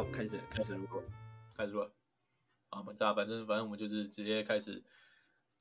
[0.00, 1.02] 好，开始开始录，
[1.54, 1.92] 开始录了。
[2.70, 4.82] 啊，反正反正反正我们就是直接开始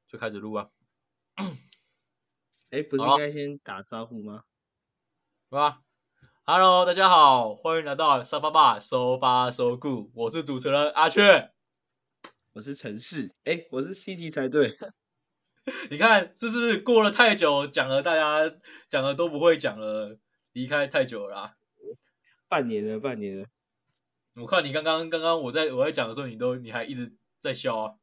[0.07, 0.69] 就开始录啊。
[2.69, 4.45] 哎，不是应该先打招呼吗？
[5.49, 5.81] 是吧
[6.45, 10.09] ，Hello，大家好，欢迎来到沙发吧，So far so good。
[10.13, 11.51] 我是主持人阿雀，
[12.53, 14.73] 我是陈氏，哎，我是 CT 才对。
[15.91, 18.55] 你看，这是过了太久，讲了大家
[18.87, 20.17] 讲了都不会讲了，
[20.53, 21.57] 离开太久了，
[22.47, 23.45] 半年了，半年了。
[24.41, 27.93] 我看你刚刚刚刚我在我在讲的时候，你都你还一直在笑啊？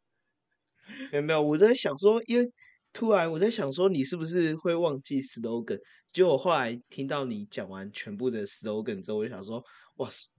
[1.10, 2.52] 没有没有，我在想说，因为
[2.92, 5.80] 突然我在想说，你是不是会忘记 slogan？
[6.12, 9.64] 结果后来听到你讲完全部的 slogan 之后，我就想说，
[9.96, 10.30] 哇塞，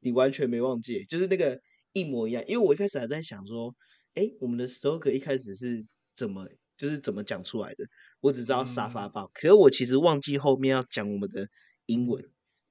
[0.00, 1.60] 你完全没忘记，就是那个
[1.92, 2.44] 一模一样。
[2.46, 3.74] 因为我一开始还在想说，
[4.14, 5.82] 哎，我们的 slogan 一开始是
[6.14, 6.46] 怎么
[6.76, 7.84] 就是怎么讲出来的？
[8.20, 11.48] 我只知道沙发棒，可是我其实忘记后面要讲我们的
[11.86, 12.30] 英文。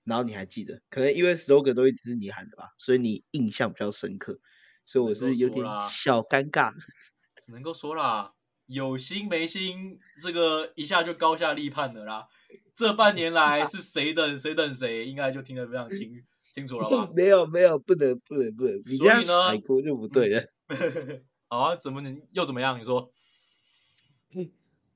[0.10, 4.40] 然后你还记得，可能因为 slogan 都一直是你喊的吧，所以你印象比较深刻，
[4.86, 6.74] 所以我是有点小尴尬。
[7.46, 8.34] 只能够说啦，
[8.66, 12.28] 有心没心，这个一下就高下立判了啦。
[12.76, 17.12] 这半年来是谁等谁等谁，应该就听得非常清清楚了吧？
[17.16, 20.44] 没有没有，不能不能不能，你这样甩锅就不对了。
[21.48, 22.80] 好啊，怎么能又怎么样？
[22.80, 23.12] 你说？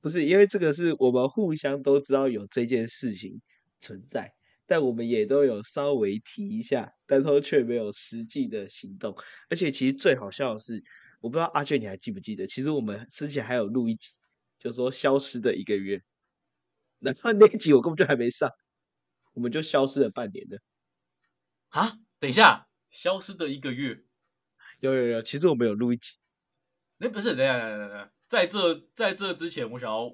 [0.00, 3.40] 不是因为这个是我们互相都知道有这件事情
[3.80, 4.34] 存在。
[4.66, 9.16] 但我们也都有稍微提一下，但是却没有实际的行动。
[9.50, 10.82] 而且其实最好笑的是，
[11.20, 12.46] 我不知道阿俊你还记不记得？
[12.46, 14.10] 其实我们之前还有录一集，
[14.58, 16.02] 就说消失的一个月。
[16.98, 18.50] 然后那集我根本就还没上，
[19.34, 20.58] 我们就消失了半年了。
[21.68, 21.98] 啊？
[22.18, 24.04] 等一下，消失的一个月？
[24.80, 26.16] 有有有，其实我们有录一集。
[27.00, 30.04] 哎，不是，等下等下等下，在这在这之前，我想要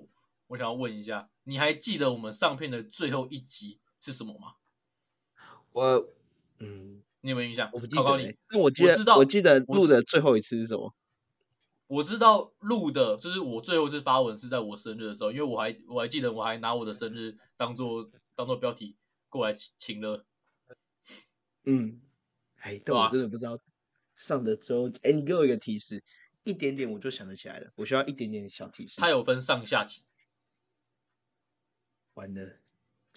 [0.49, 3.79] 我想要问一下，你还记得我们上片的最后一集？
[4.01, 4.55] 是什么吗？
[5.73, 6.09] 我
[6.59, 7.71] 嗯，你有没有印象？
[7.73, 8.03] 我不记得。
[8.51, 10.95] 那我记得，我记得录的最后一次是什么？
[11.87, 18.97] 我知道录的就是我最后一次发文是在我生日的时候，因为我还我还记得我还拿我的生日当做当做标题
[19.29, 20.25] 过来请了。
[21.65, 22.01] 嗯，
[22.61, 23.59] 哎，但我真的不知道
[24.15, 26.05] 上的之后，哎，你给我一个提示，
[26.45, 27.73] 一点点我就想得起来了。
[27.75, 29.01] 我需要一点点小提示。
[29.01, 30.03] 它有分上下集。
[32.15, 32.60] 完了。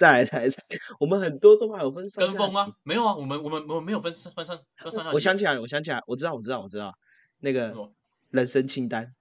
[0.03, 0.61] 再来猜猜，
[0.99, 2.75] 我们很多都还有分跟风吗？
[2.83, 5.11] 没有啊，我们我们我们没有分分上分上下。
[5.13, 6.93] 我想起来，我想起来，我知道，我知道，我知道，
[7.39, 7.73] 那个
[8.29, 9.15] 人生清单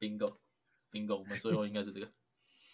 [0.00, 2.10] ，bingo，bingo，我们最后应该是这个。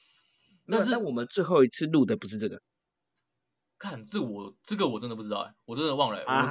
[0.69, 2.63] 但是我们最后一次录的不是这个。
[3.77, 6.25] 看这我这个我真的不知道哎，我真的忘了。
[6.25, 6.47] 啊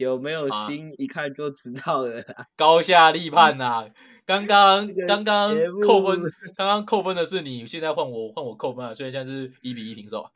[0.00, 2.24] 有没有心一看就知道了，
[2.56, 3.86] 高下立判呐！
[4.24, 6.22] 刚刚刚刚扣分，
[6.56, 8.94] 刚刚扣分的是你，现在换我换我扣分啊！
[8.94, 10.30] 所以现在是一比一平手啊，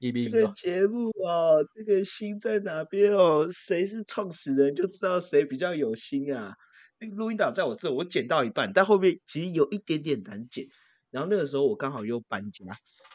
[0.00, 0.50] 一比一平手。
[0.54, 3.46] 节目哦，这个心在哪边哦？
[3.52, 6.54] 谁是创始人就知道谁比较有心啊！
[7.14, 10.64] 录音档在我这，我剪到一半，但后面其实有一点点难剪。
[11.10, 12.64] 然后那个时候我刚好又搬家，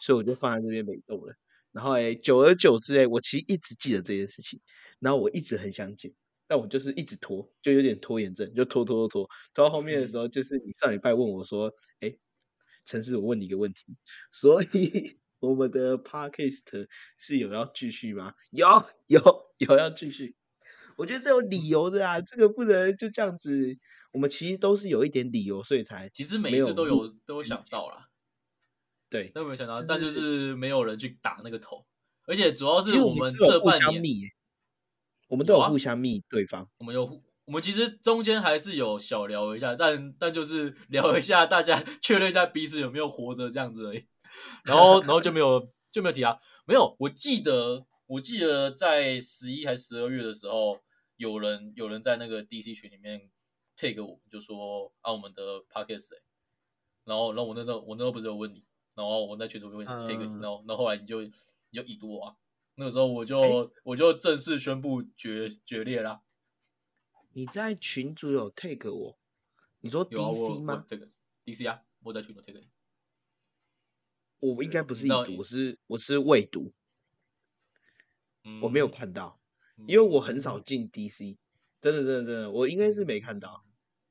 [0.01, 1.33] 所以我就放在这边没动了。
[1.71, 4.59] 然后哎，久而久之哎，我其实一直记得这件事情。
[5.03, 6.13] 然后我一直很想剪，
[6.47, 12.15] 但我就是一直拖，就有点拖延症，就拖拖拖拖，拖到后面的时候，就是你上礼拜问我说：“哎，
[12.85, 13.83] 陈思，我问你一个问题，
[14.31, 16.87] 所以 我们的 podcast
[17.17, 18.33] 是有要继续吗？
[18.51, 19.21] 有有
[19.57, 20.37] 有要继续？
[20.95, 23.77] 我觉得这有理由的啊，这个不能就这样子。
[24.13, 28.09] 我们其实都是有一点理由，所以才其实每一次都有都有想到啦。
[29.09, 31.85] 对，都没有想到，但就是没有人去打那个头，
[32.25, 34.29] 而且主要是我们这半年。
[35.33, 37.03] 我们都有互相密对方，我们有，
[37.45, 44.05] 我们其实中间还是有小聊一下，但但就是 聊一下，大家 确认一下彼此有没有活着这样子而已，
[44.63, 46.37] 然后然后就没有就没有提啊，
[46.67, 50.77] 没有，我记得我记得在十一还是十二月的时候，
[51.17, 53.31] 有人有人在那个 DC 群里面
[53.75, 56.21] take 我，就说啊我们的 pockets、欸。
[57.05, 58.63] 然后然后我那时候我那时候不是有问你，
[58.93, 61.31] 然后我在群组问 take 你，然后然后后来你就你
[61.73, 62.35] 就已读我啊。
[62.75, 66.21] 那个时候我就我就正式宣布决决裂啦。
[67.33, 69.19] 你在群主有 take 我？
[69.79, 70.85] 你说 DC 吗？
[70.87, 71.09] 这个
[71.45, 72.69] DC 啊，我在群主 take 你。
[74.39, 76.73] 我应该不是已读，我是我是未读。
[78.61, 79.39] 我没有看到，
[79.87, 81.37] 因为我很少进 DC，
[81.79, 83.65] 真的真的真的，我应该是没看到。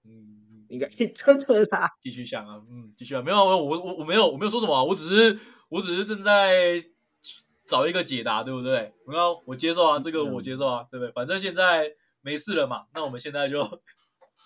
[0.04, 1.90] 嗯，应该 真的啦。
[2.00, 5.38] 继续想啊，嗯，继续啊，没有我我我没有我没有说什么，我只是
[5.68, 6.91] 我只是正在。
[7.66, 8.92] 找一个解答，对不对？
[9.06, 11.12] 然后我接受啊，这个我接受啊，对不对？
[11.12, 13.62] 反正现在没事了嘛， 那我们现在就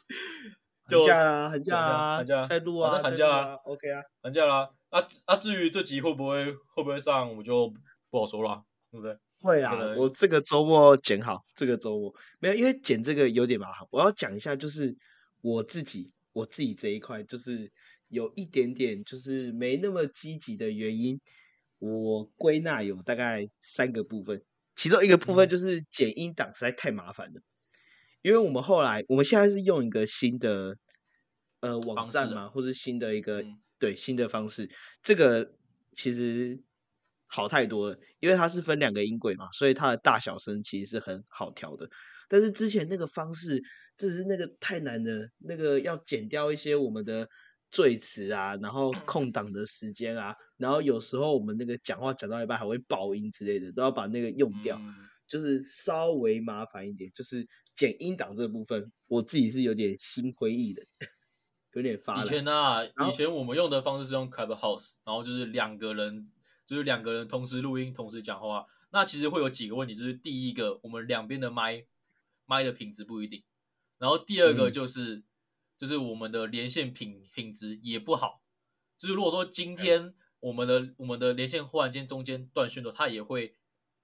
[0.89, 4.69] 就寒假啊，寒假啊，寒假再录啊，寒假啊，OK 啊，寒假啦。
[4.91, 7.73] 那那，至于这集会不会会不会上，我就
[8.09, 9.17] 不好说了，对不对？
[9.41, 13.87] 会啊，我这个周末剪好，这个周末没有，因为剪这个有点麻烦。
[13.91, 14.97] 我要讲一下，就是
[15.43, 17.71] 我自己我自己这一块，就是
[18.09, 21.21] 有一点点就是没那么积极的原因。
[21.79, 24.43] 我归纳有大概三个部分，
[24.75, 27.41] 其中一个部分就是剪音档实在太麻烦了。
[28.23, 30.77] 因为我们后来我们现在是用一个新的
[31.61, 33.45] 呃网站嘛，或是新的一个
[33.79, 34.71] 对新的方式，
[35.03, 35.53] 这个
[35.93, 36.63] 其实。
[37.29, 41.91] 好太多了，因为它是分两个音轨嘛，所以它的大小声其实是很好调的。
[42.29, 43.61] 但是之前那个方式，
[43.97, 47.29] 这是那个太难了，那个要剪掉一些我们的
[47.71, 54.81] 赘词啊，然后空档的时间啊，然后有时候我们那个讲话讲到一半还会爆音之类的，都要把那个用掉，
[55.27, 57.11] 就是稍微麻烦一点。
[57.15, 60.87] 就是剪音档这部分，我自己是有点心灰意冷，
[61.75, 62.23] 有点发。
[62.23, 66.31] 以前呢，以前我们用的方式是用 Clubhouse，然后就是两个人。
[66.67, 69.95] 就是两个人同时录音、同时讲话，那其实会有几个问题。
[69.95, 71.85] 就是第一个，我们两边的麦
[72.45, 73.43] 麦的品质不一定；
[73.99, 75.23] 然后第二个就是，
[75.77, 78.43] 就是我们的连线品品质也不好。
[78.97, 83.57] 就是如果说今天我们的我们的连线忽然间中间断讯的，它也会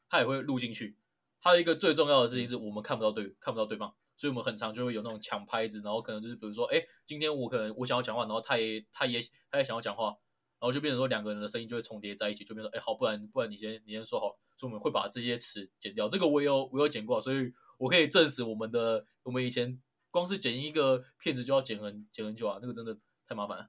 [0.08, 0.98] 它也会录进去。
[1.38, 9.20] 还有一个最重要的事情是我们看不到对看不到对方，所以我们很常就会有那种抢拍子，然后可能就是比如说，哎，今天我可能我想要讲话，然后他也他也
[9.50, 10.16] 他也想要讲话。
[10.60, 16.08] 然后就变成说两个人的声音就会重叠在一起，就变成哎好，不然不然你先你先说好，所以我们会把这些词剪掉。
[16.08, 19.82] 这个我有我有剪过，所以我可以证实我们的我们以前
[20.12, 23.66] 光是剪一个片子就要剪很剪很久啊，那个真的太麻烦了。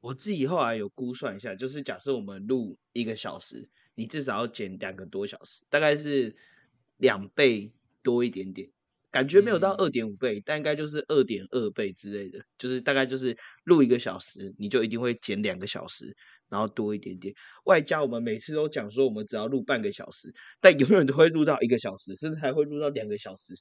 [0.00, 6.34] 我自己后来有估算一下，就是假设我们录一个小时，你至少要剪两个多小时，大概是
[6.96, 7.72] 两倍
[8.02, 8.70] 多一点点。
[9.10, 16.14] 感觉没有到二点五倍，但应该就是二点二倍之类的，就是大概就是录一个小时，你就一定会剪两个小时，
[16.48, 17.34] 然后多一点点。
[17.64, 23.54] 外加我们每次都讲说，我们只要录半个小时，但永远都会录到一个小时，甚至还会录到两个小时。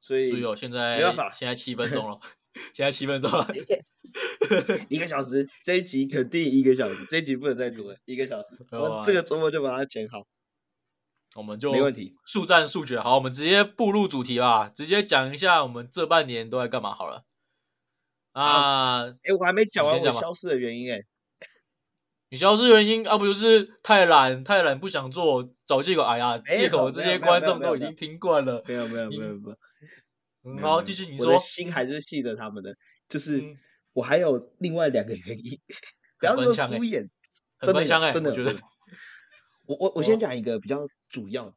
[0.00, 2.18] 所以，注意哦，现在没办法，现在七分钟了，
[2.74, 3.46] 现在七分钟了，
[4.88, 10.26] 一个小时，这一集肯定一个小时，这一集不能再多了，一个小时，我这个周末就把它剪好。
[11.34, 12.98] 我们就没问题，速战速决。
[12.98, 17.22] 好，我们直接步入主题吧，直接讲一下我们这半年都在干嘛好了。
[18.32, 21.02] 啊，哎，我还没讲完我消失的原因哎。
[22.30, 26.02] 你消失原因啊，不就是太懒，太懒不想做，找借口。
[26.02, 28.64] 哎呀，借口这些观众都已经听惯了。
[28.66, 29.58] 没有没有没有没有。
[30.60, 31.26] 好，继续你说。
[31.26, 32.74] 我的心还是系着他们的，
[33.08, 33.42] 就是
[33.92, 35.60] 我还有另外两个原因。
[36.18, 37.08] 不要那么敷衍，
[37.60, 38.58] 真的真的觉得。
[39.66, 41.54] 我我我先讲一个比较主要的，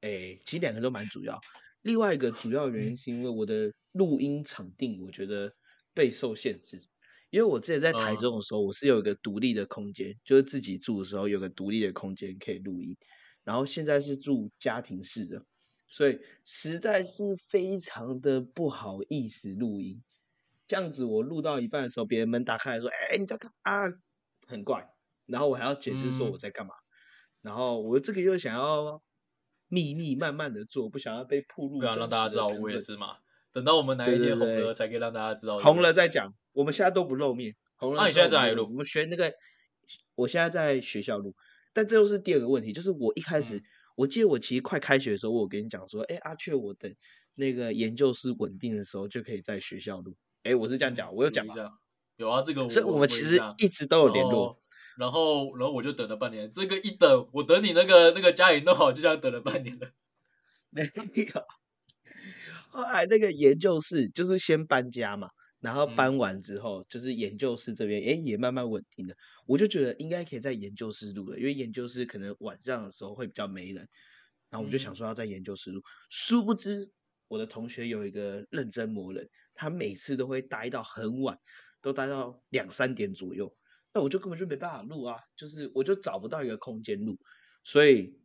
[0.00, 1.40] 哎，其实两个都蛮主要。
[1.82, 5.52] 另外一个主要原因是因为我的录音场地，我觉得
[5.92, 6.86] 备受限制。
[7.30, 12.96] 因为我之前在台中的时候，我是有一个独立的空间，就是自己住的时候有个独立的空间可以录音。
[13.42, 15.44] 然后现在是住家庭式的，
[15.94, 20.02] 所以实在是非常的不好意思录音。
[20.66, 23.84] 这样子我录到一半的时候，别人门打开来说：“哎，你在干啊？”
[24.48, 24.90] 很怪。
[25.26, 26.74] 然后我还要解释说我在干嘛。
[27.42, 29.00] 然后我这个又想要
[29.68, 33.18] 秘密慢慢的做，不想要被曝露，不想让大家知道我也是嘛。
[33.52, 35.60] 等到我们哪一天红了，才可以让大家知道。
[35.60, 37.54] 红了再讲，我们现在都不露面。
[37.76, 38.64] 红了，那你现在在哪里录？
[38.64, 39.32] 我们学那个，
[40.16, 41.36] 我现在在学校录。
[41.72, 43.62] 但这又是第二个问题，就是我一开始，
[43.94, 46.94] 我记得我其实快开学的时候，我跟你讲说，哎，阿雀，我等
[47.34, 50.16] 那个研究室稳定的时候，就可以在学校录。
[50.42, 51.54] 哎，我是这样讲，我有讲吗？
[52.16, 54.56] 有啊，这个，所以我们其实一直都有联络。
[54.96, 56.50] 然后，然后我就等了半年。
[56.52, 59.90] 这个一等，我等你那个那个家里弄好，就这样等了半年了。
[60.70, 61.42] 没有。
[62.68, 65.30] 后来那个研究室就是先搬家嘛，
[65.64, 69.14] 然后搬完之后，就是研究室这边哎也慢慢稳定了。
[69.46, 73.88] 我就觉得应该可以在研究室录了，因为研究室可能晚上的时候会比较没人。
[74.50, 75.80] 然后我就想说要在研究室录，
[76.10, 76.90] 殊不知
[77.28, 81.38] 我的同学有一个认真磨人，他每次都会待到很晚，
[81.80, 83.56] 都待到两三点左右。
[83.94, 87.18] 那我就根本就没办法录啊，就是我就找不到一个空间录，
[87.64, 88.20] 所以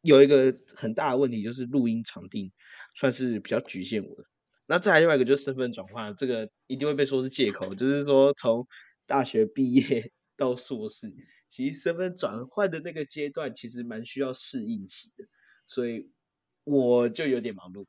[0.00, 2.52] 有一个很大的问题就是录音场地
[2.94, 4.24] 算是比较局限我的。
[4.66, 8.66] 那再来另外一个就是身份转换，这个一定会被说是借口，就是说从
[9.06, 11.12] 大学毕业 到硕士，
[11.48, 15.24] 其实身份转换的那个阶段其实蛮需要适应期的，
[15.66, 16.10] 所以
[16.64, 17.86] 我就有点忙碌。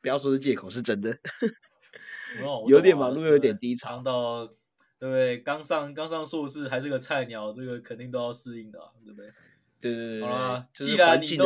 [0.00, 1.18] 不要说是借口，是真的，
[2.68, 4.54] 有点忙碌，又有点低潮到。
[5.02, 5.38] 对不对？
[5.38, 9.32] 刚上刚上硕士还是个菜鸟，这个肯定都要适应的，对不对？
[9.80, 10.22] 对对对。
[10.22, 11.44] 好啦，既然你都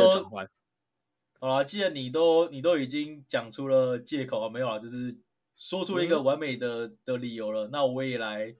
[1.39, 5.15] 好啦，既然你都你都已经讲出了借口啊，没有啊，就是
[5.55, 8.55] 说出了一个完美的的理由了，那我也来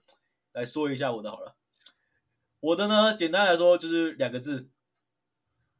[0.52, 1.56] 来说一下我的好了。
[2.60, 4.68] 我的呢，简单来说就是两个字：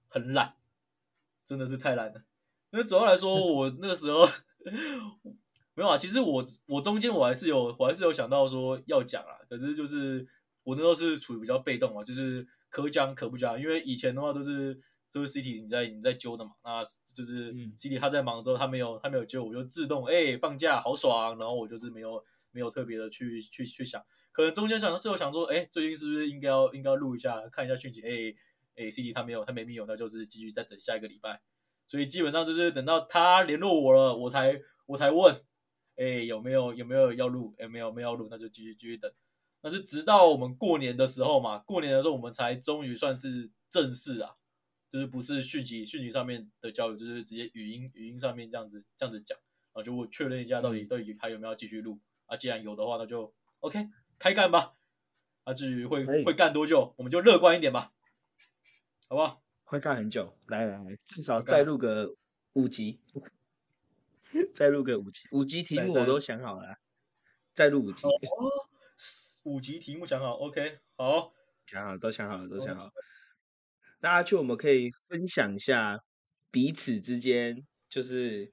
[0.08, 0.54] 很懒，
[1.44, 2.22] 真的是太懒了。
[2.70, 4.28] 因为主要来说，我那个时候
[5.74, 5.96] 没有啊。
[5.96, 10.26] 其实我我中间我还是有我还是有想到说要讲啊，可是就是
[10.64, 13.60] 我那时候是处于比较被动啊，就是可讲可不讲。
[13.60, 14.80] 因为以前的话都是
[15.12, 16.82] 都是 CT 你在你在揪的嘛，那
[17.14, 24.02] 就是 CT 他在忙之后他没有他没有揪，我就自动哎放假好爽，然后我就是没有没有特别的去去去想。
[24.32, 28.00] 可能中间想是有想说，哎，最近是不是应该要应该要录一下看一下讯息？
[28.02, 28.34] 哎
[28.76, 31.40] 哎，CT 他没有他没密友，那就是继续再等下一个礼拜。
[31.86, 35.34] 所以基本上就是等到他联络我了，我才我才问，
[35.96, 37.54] 哎，有没有有没有要录？
[37.58, 39.10] 哎，没有没有要录，那就继续继续等。
[39.62, 44.36] 那是直到我们过年的时候嘛，过年的时候我们才终于算是正式啊，
[44.88, 52.36] 就是不是讯息讯息上面的交流，就是直接语音语音上面这样子这样子讲，然后就我确认一下到底到底还有没有继续录啊？
[52.36, 54.74] 既然有的话，那就 OK 开干吧。
[55.44, 57.92] 啊，至于会会干多久，我们就乐观一点吧，
[59.08, 59.42] 好不好？
[59.64, 62.14] 会干很久，来来来，至少再录个
[62.52, 63.00] 五集，
[64.54, 66.78] 再录个五集，五集题目我都想好了，
[67.54, 68.06] 再录五集。
[68.06, 68.10] 哦，
[69.44, 71.32] 五集题目想好，OK，好，
[71.64, 72.90] 想好都想好了，都想好。
[74.00, 76.02] 那阿秋，我们可以分享一下
[76.50, 78.52] 彼此之间，就是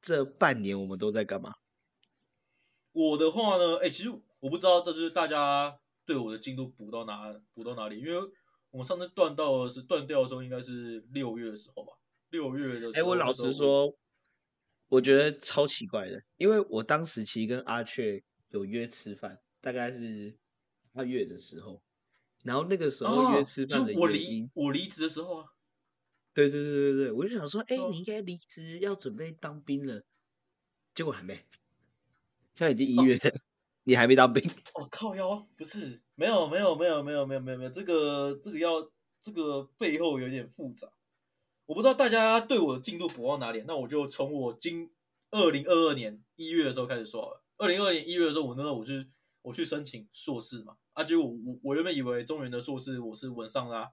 [0.00, 1.54] 这半年我们都在干嘛？
[2.92, 4.10] 我的话呢，哎，其实
[4.40, 8.30] 我不知道，就是大家对我的进度补到哪补到哪里，因为。
[8.72, 11.94] 我们上次断到是断掉的时候，应该是六月的时候吧。
[12.28, 13.96] 六月的时候，哎，我老实说，
[14.88, 20.36] 我觉得超奇怪的，因为我当时其实跟阿雀有约吃饭，大概是
[20.92, 21.80] 八月的时候，
[22.46, 25.46] 然后那个时候约吃饭的原因，我离职的时候啊。
[26.32, 30.04] 对对对对对，我就想说，哎，你应该离职要准备当兵了，
[30.94, 31.34] 结果还没，
[32.54, 33.18] 现在已经一月。
[33.88, 34.42] 你还没当兵？
[34.74, 38.90] 哦靠腰，不是，没有没有没有没有没有没有没有，这个这个要
[39.22, 40.88] 这个背后有点复杂，
[41.66, 43.62] 我不知道大家对我的进度补到哪里。
[43.64, 44.90] 那我就从我今
[45.30, 47.44] 二零二二年一月的时候开始说好了。
[47.58, 49.06] 二零二二年一月的时候，我那时候我去
[49.46, 53.92] 我去申请硕士嘛，啊结果我我原本以为中原的硕士我是稳上啦，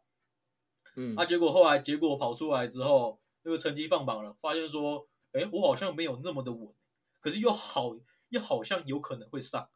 [0.95, 6.73] 嗯，啊结果后来结果跑出来之后，那个成绩放榜了，发现说，哎，我好像没有那么的稳，
[7.19, 7.95] 可是又好
[8.29, 9.69] 又好像有可能会上。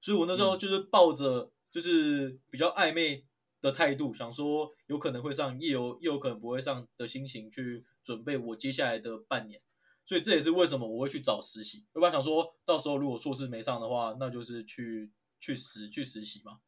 [0.00, 3.26] 所以我那时候就是抱着就是比较暧昧
[3.60, 9.60] 的态度，想说有可能会上，也有也有可能不会上的心情去准备我接下来的半年。
[10.04, 11.86] 所以这也是为什么我会去找实习。
[11.94, 16.60] 要不然想说到时候如果硕士没上的话，那就是去去实去实习嘛。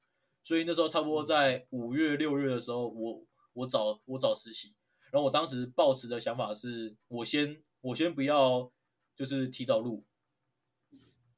[0.42, 4.74] 所以那时候差不多在五月六月的时候，我我找我找实习。
[5.10, 8.72] 然后我当时抱持的想法是，我先我先不要
[9.14, 10.04] 就是提早录，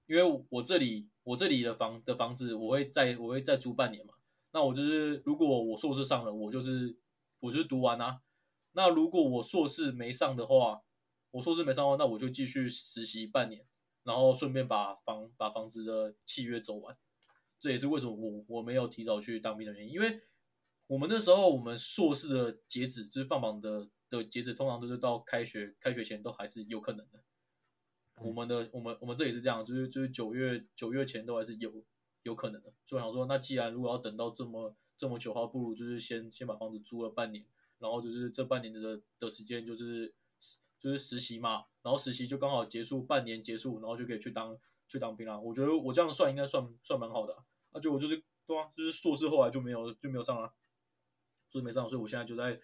[0.06, 1.08] 因为我这里。
[1.26, 4.14] 我这里的房的房子，我会再我会再租半年嘛。
[4.52, 6.96] 那我就是如果我硕士上了，我就是
[7.40, 8.20] 我就是读完啊。
[8.74, 10.82] 那如果我硕士没上的话，
[11.30, 13.66] 我硕士没上完，那我就继续实习半年，
[14.04, 16.97] 然后顺便把房把房子的契约走完。
[17.59, 20.21] 这也是为什么我我没有提早去当兵的原因，因为
[20.87, 27.23] 我们那时候我们硕士的截止就是放榜的的截止，通常都是到开学开学前都还是有可能的。
[28.21, 31.85] 我们的我们我们这也是这样，就是就是九月九月前都还是有
[32.23, 37.45] 有可能的，所以想说，那既然如果要等到这么这么久的话，不如就是先先把房子租了半年，
[37.78, 40.14] 然后就是这半年的的时间就是
[40.78, 45.40] 就是实习嘛，然后实习就刚好结束半年结束，然后就可以去当去当兵了。
[45.40, 47.37] 我觉得我这样算应该算算蛮好的，
[47.73, 50.52] 而且我就是对啊，就是硕士后来就没有就没有上了，
[51.49, 52.61] 所以没上，所以我现在就在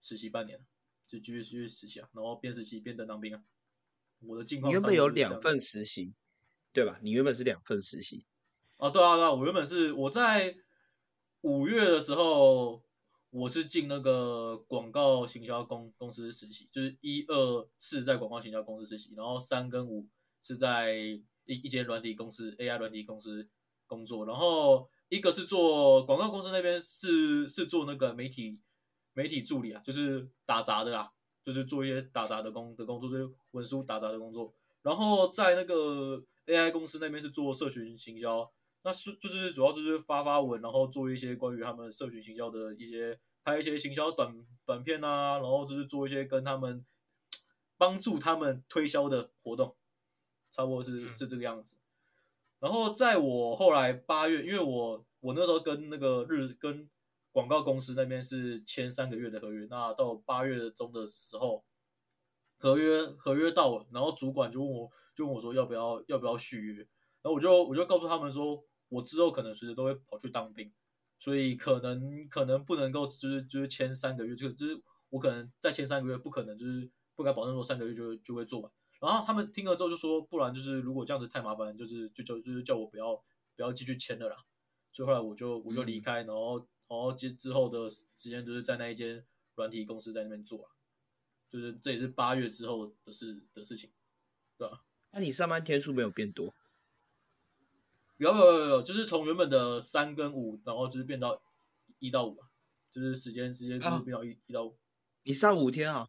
[0.00, 0.64] 实习半年，
[1.06, 3.42] 就继续继续实习啊，然后边实习边等当兵啊。
[4.20, 6.14] 我的境况，你原本有两份实习，
[6.72, 6.98] 对吧？
[7.02, 8.26] 你原本是两份实习，
[8.78, 10.56] 啊，对啊，对啊，我原本是我在
[11.42, 12.82] 五月的时候，
[13.30, 20.06] 我是进那个广告行销公公司实习，就是一二四在广告行销公司实习，然后三跟五
[20.42, 23.48] 是在一一间软体公司 AI 软体公司
[23.86, 28.58] 工作，然后一个是做广告公司那边是是做那个媒体
[29.12, 31.12] 媒体助理啊，就是打杂的啦。
[31.44, 34.54] 就是做一些打杂的工的工作，就是文书打杂的工作。
[34.82, 46.84] 然后在那个 AI 公司那边是做社群行销，那是就是主要就是发发文，然后做一些关于他们社群行销的一些拍一些行销短短片啊，然后就是做一些跟他们
[47.76, 49.76] 帮助他们推销的活动，
[50.50, 51.78] 差不多是是这个样子。
[52.58, 56.88] 然后在我后来八月，因为我我那时候跟那个日跟。
[57.30, 61.62] 广告公司那边是签三个月的合约，那到八月中的时候，
[62.56, 66.88] 合约合约到了，然后主管就问我，就问我说要不要要不要续约，然
[67.28, 70.72] 后我就我就告诉他们说，我之后可能随时都会跑去当兵，
[71.18, 78.72] 所以可能可能不能够就是就是签三个月，就就是我可能再签三个月不可能就是不敢保证说三个月就就会做完。
[79.00, 83.14] 然后他们听了之后就说，不然就是如果这样子太麻烦，就是就就就是叫我不要
[83.54, 84.36] 不要继续签了啦。
[84.92, 90.70] 所以后来我就我就离开，然后然后之之后的时间就是在那一间软体公司在那边做啊，
[91.50, 93.90] 就是这也是八月之后的事的事情，
[94.56, 94.82] 对吧？
[95.12, 96.52] 那你上班天数没有变多？
[98.18, 101.40] 有有有有，就是从原本的三跟五，然后就是变到
[101.98, 102.48] 一到五啊，
[102.92, 104.78] 就是时间时间就是变到一一到五。
[105.22, 106.08] 你上五天啊？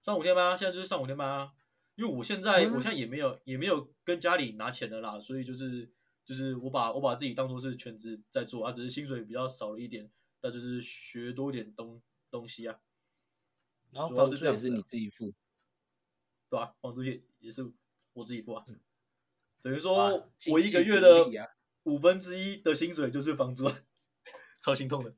[0.00, 1.52] 上五天班啊，现在就是上五天班啊。
[1.94, 5.90] 因为我现在我现在也没有也没有跟家里拿钱的啦，所以就是
[6.24, 10.10] 就是我把我把自己当做是全职在做啊，只是薪水比较少了一点，
[10.40, 12.80] 但就是学多点东东西啊。
[13.90, 15.34] 然后房租也是你自己付，
[16.48, 16.74] 对吧？
[16.80, 17.70] 房租也也是
[18.14, 18.64] 我自己付啊。
[19.62, 21.30] 等于说我一个月的
[21.84, 23.70] 五分之一的薪水就是房租，
[24.60, 25.14] 超心痛的。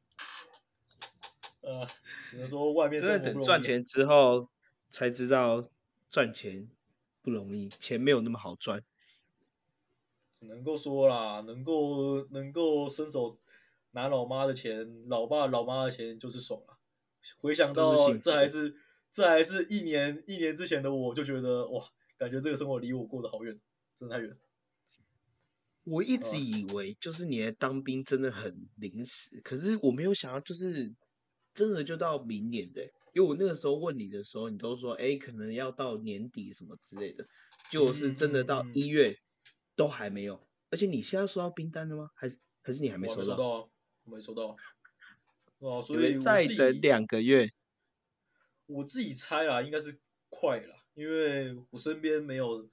[1.62, 1.86] 呃，
[2.30, 4.50] 只能说外面真的等赚钱之后
[4.90, 5.70] 才知道
[6.10, 6.68] 赚钱
[7.22, 8.84] 不容易，钱没有那么好赚。
[10.40, 13.38] 只能够说啦，能够能够伸手
[13.92, 16.76] 拿老妈的钱，老爸老妈的钱就是爽啊！
[17.38, 18.76] 回想到这还是
[19.10, 21.82] 这还是一年一年之前的我，就觉得哇，
[22.18, 23.58] 感觉这个生活离我过得好远。
[23.94, 24.36] 真的太远。
[25.84, 30.94] 我一直以为就是你的当兵真的很临时，可是我没有想到就是
[31.52, 32.82] 真的就到明年的。
[33.12, 37.28] 因为我那个时候问你的时候，你都说哎，可能要到年底什么之类的，
[37.70, 39.04] 就是真的到一月
[39.76, 40.48] 都还没有。
[40.70, 42.11] 而且你现在收到兵单了吗？
[42.14, 43.70] 还是还是你还没收到？
[44.04, 44.57] 我没收到。
[45.59, 47.52] 哦，所以再等两个月。
[48.64, 52.66] 我自己猜啊，应该是快了，因为我身边没有。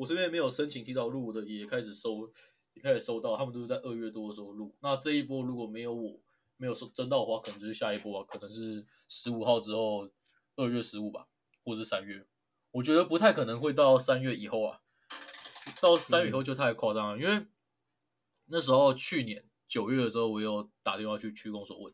[0.00, 2.32] 我这边没有申请提早入的，也开始收，
[2.72, 4.74] 也开始收到，他们都是在二月多的时候入。
[4.80, 6.18] 那这一波如果没有我
[6.56, 10.08] 没有收征到的话，可能就是下一波啊，可能是十五号之后，
[10.56, 11.28] 二月十五吧，
[11.62, 12.26] 或是三月。
[12.70, 14.80] 我觉得不太可能会到三月以后啊，
[15.82, 17.46] 到三月以后就太夸张了，因为
[18.46, 21.92] 那时候去年九月的时候，我有打电话去区公所问，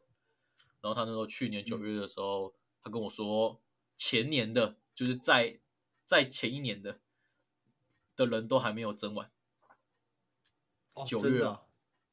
[0.81, 3.61] 然后他那时候去年九月的时候，他跟我说
[3.97, 5.59] 前年的，就是在
[6.05, 7.01] 在前一年的。
[8.17, 9.31] 的人都还没有征完，
[11.07, 11.41] 九月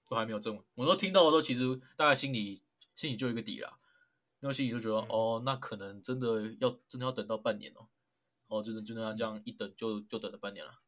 [0.08, 0.64] 都还没有征完。
[0.76, 2.62] 我都听到的时候，其实大家心里
[2.96, 3.80] 心里就一个底了，
[4.42, 7.88] 那个心里就觉得哦，那可能真的要真的要等到半年哦，
[8.48, 10.80] 哦，就是就那样这样一等就就等了半年了。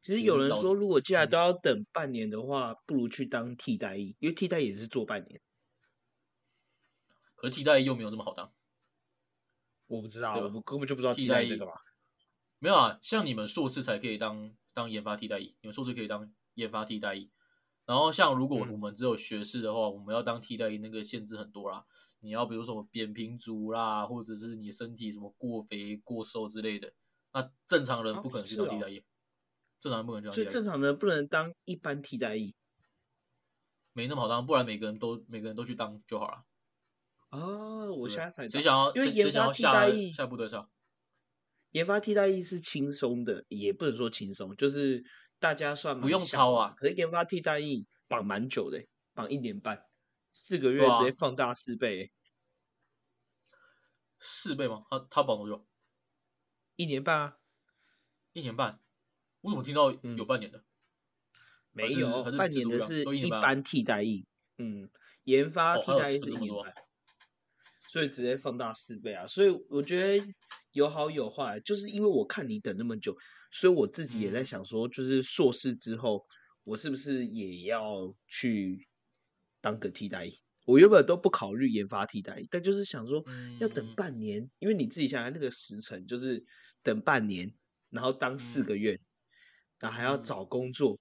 [0.00, 5.40] 其实有人说，如果既然都要等半年的话，不如去当替代役，因为替代也是做半年。
[7.34, 8.52] 可替代役又没有这么好当，
[9.88, 11.72] 我不知道，我根本就不知道替代这个嘛。
[12.66, 17.30] 没有啊，像你们硕士才可以当当研发替代役，你们硕士可以当研发替代役。
[17.84, 21.86] 然后像如果我们只有学士的话，我们要当替代役，那个限制很多啦。
[22.18, 26.92] 你要比如什么扁平足啦，或者是你身体什么过肥过瘦之类的，
[27.32, 29.04] 那正常人不可能去当替代役。
[29.80, 30.34] 正常人不可能去当。
[30.34, 32.56] 所以正常人不能当一般替代役，
[33.92, 36.44] 没那么好当，不然每个人都每个人都去当就好了。
[37.30, 40.68] 哦，我现在才谁想要因为研发替代役下部队上。
[41.76, 45.04] 研发替代役是轻松的，也不能说轻松，就是
[45.38, 46.72] 大家算不用抄啊。
[46.74, 49.84] 可是研发替代役绑蛮久的，绑一年半，
[50.32, 52.10] 四个月直接放大四倍。
[54.18, 54.84] 四倍吗？
[54.88, 55.66] 他他绑多久？
[56.76, 57.36] 一年半啊，
[58.32, 58.80] 一年半。
[59.42, 60.64] 我怎么听到有半年的？
[61.72, 64.26] 没有，半年的是一般替代役。
[64.56, 64.90] 嗯，
[65.24, 66.74] 研发替代役是一年半。
[67.88, 69.26] 所以直接放大四倍啊！
[69.26, 70.26] 所以我觉得
[70.72, 73.16] 有好有坏，就是因为我看你等那么久，
[73.50, 76.24] 所以我自己也在想说，就是硕士之后，
[76.64, 78.86] 我是不是也要去
[79.60, 80.38] 当个替代役？
[80.64, 83.24] 我原本都不考虑研发替代役，但就是想说
[83.60, 86.44] 要等半年，因为你自己想想那个时辰，就是
[86.82, 87.54] 等半年，
[87.90, 88.98] 然后当四个月，
[89.78, 90.98] 然后还要找工作，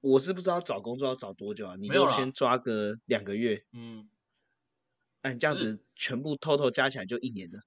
[0.00, 1.76] 我是不知道找工作要找多久啊？
[1.78, 4.08] 你就先抓个两个月，嗯。
[5.22, 7.60] 哎，这样子 全部偷偷加起来就一年了。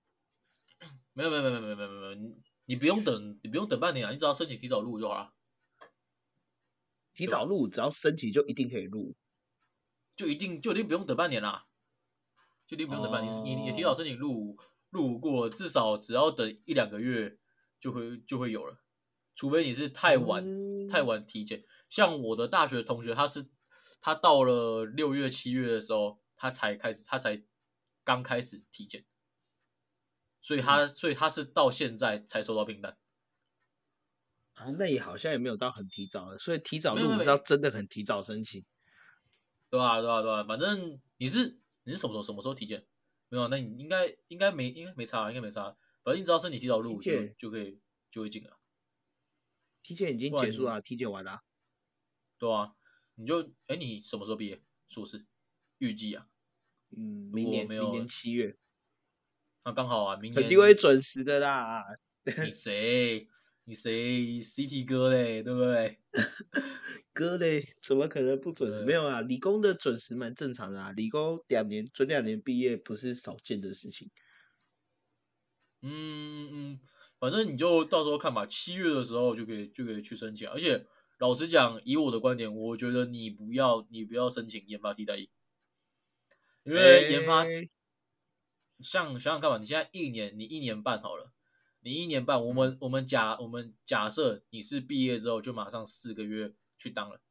[1.14, 5.34] 没有没有没有没有没有没有，你你不用等，你不用等半年啊，你只要申请提早入就好了。
[7.14, 9.16] 提早入，只要申请就一定可以入，
[10.18, 11.66] 就一定就一定不用等半年啦，
[12.68, 13.34] 就一定不用等半年。
[13.46, 14.58] 你你提早申请入
[14.90, 17.38] 入过，至少只要等一两个月
[17.80, 18.84] 就会就会有了，
[19.34, 20.46] 除非你是太晚
[20.90, 21.64] 太晚体检。
[21.88, 23.48] 像我的大学同学，他是
[24.02, 26.20] 他到了六月七月的时候。
[26.36, 27.44] 他才开始，他才
[28.04, 29.06] 刚开始体检，
[30.42, 32.98] 所以他，所以他是到现在才收到订单。
[34.54, 38.66] 啊，那也好像也没有到很提早，所以提早入是要真的很提早申请，
[39.70, 40.00] 对啊？
[40.00, 40.22] 对啊？
[40.22, 40.44] 对啊？
[40.46, 42.88] 反正你是你是什么时候什么时候体检？
[43.28, 45.76] 没有啊，那你应该应该没应该没差，应该没差。
[46.04, 48.58] 反正你只要身体提早入伍，就就可以就会进了，
[49.82, 51.42] 体检已经结束了，体检完了啊。
[52.38, 52.76] 对啊，
[53.16, 54.62] 你就哎，你什么时候毕业？
[54.88, 55.26] 硕士？
[55.86, 56.28] 预计啊？
[56.98, 58.58] 嗯，明年明年七月，
[59.64, 61.84] 那刚好啊，明年肯定会准时的啦。
[62.24, 63.28] 你 谁？
[63.68, 66.00] 你谁？CT 哥嘞，对不对？
[67.14, 74.12] 哥嘞，怎么可能不准没有啊，理工的准时蛮正常的啊，理工两年准两年毕业不是少见的事情。
[75.82, 76.80] 嗯嗯嗯，
[77.20, 80.48] 反正你就到时候看吧，七月的时候就可以就可以去申请。
[80.50, 80.86] 而且
[81.20, 85.30] 老实讲，以我的观点，我觉得你不要你不要申请研发替代役，
[86.66, 87.70] 因为研发诶
[88.82, 91.32] 像想想看吧，你现在一年，你一年半好了，
[91.82, 97.22] 你一年半，我们我们假我们假设你是毕业之后就马上四个月去当了，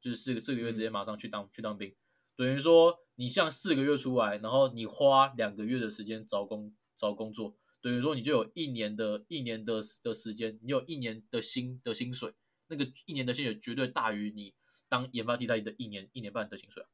[0.00, 1.94] 就是四个四个月直接马上去当、去当兵，
[2.36, 12.32] 等于说你像四个月出来，然后你花两个月的时间找工找工作，等于说你就有一年的一年的的时间，你有一年的薪的薪水，
[12.68, 14.54] 那个一年的薪水绝对大于你
[14.88, 16.88] 当研发替代的一年一年半的薪水啊，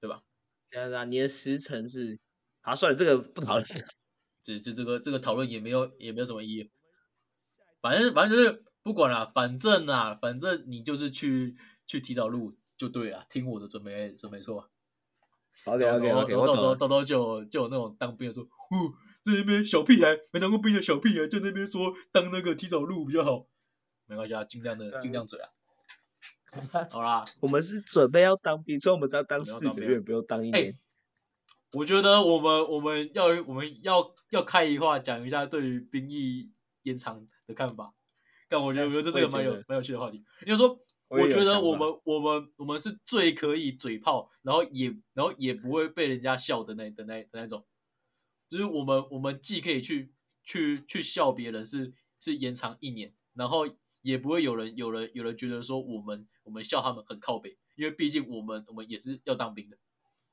[0.00, 0.22] 对吧？
[0.70, 2.18] 等一下等一下你的时辰是，
[2.62, 3.64] 啊，算了，这个不讨论。
[4.42, 6.70] 这这这个这个讨论也没有也没有什么意义，
[7.82, 11.54] 反正反正就是不管了，反正啊，反正你就是去
[11.86, 14.70] 去提早录就对了，听我的准没准没错。
[15.64, 16.74] OK OK OK，到时候。
[16.74, 23.46] 到时候就就有那种当兵的说，哦，在那边小屁孩没当过兵的小屁孩在那边说当那个提早录比较好，
[24.06, 25.50] 没关系啊，尽量的尽量嘴啊。
[26.90, 30.78] 好啦，我们是准备要当兵，所以我们只要当四个月，不用当一哎年。
[31.72, 36.50] 我觉得我们我们要我们要要开一话讲一下对于兵役
[36.82, 37.94] 延长的看法。
[38.48, 40.16] 但我觉得我觉得这是个蛮有蛮有趣的话题。
[40.44, 47.64] 因为说，我觉得我们我们我们是最可以嘴炮，然后也然后也不会被人家笑的那的那的那种。
[48.48, 53.64] 就是我们我们既可以去去去笑别人是是延长一年，然后
[54.02, 59.76] 也不会有人有人有人觉得说我们我们笑他们很靠北，因为毕竟我们我们也是要当兵的，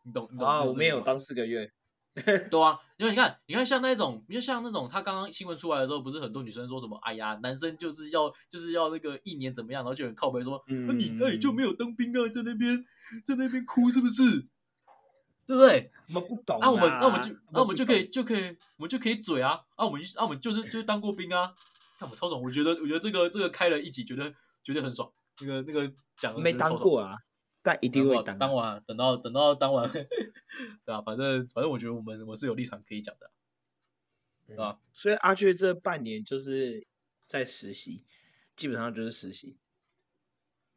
[0.03, 0.47] 你懂你懂？
[0.47, 1.71] 啊，我们也有当四个月。
[2.49, 12.84] 对啊，因为你看，你看像那种，就像那种，他刚刚新闻出来的时候，不是很多女生说什么，哎呀，男生就是要就是要那个一年怎么样，然后就很靠北说，那、你那你就没有当兵啊，在那边
[13.23, 14.47] 在那边哭是不是？
[15.45, 15.91] 对不对？
[16.08, 21.53] 我们不懂啊，我们那我们就那我们就可以就可以我们就可以嘴啊，啊我们啊我们就是就是当过兵啊，
[21.97, 24.33] 看我超爽，我觉得我觉得这个这个开了一集，觉得
[24.63, 27.17] 觉得很爽，那个那个讲没当过啊，
[27.62, 28.38] 但一定会当。
[28.38, 33.31] 当完，等到等到当完，对啊，反正反正我觉得我们我是有立场可以讲的，
[34.45, 34.79] 对吧？
[34.93, 36.86] 所以阿雀这半年就是
[37.25, 38.03] 在实习，
[38.55, 39.57] 基本上就是实习。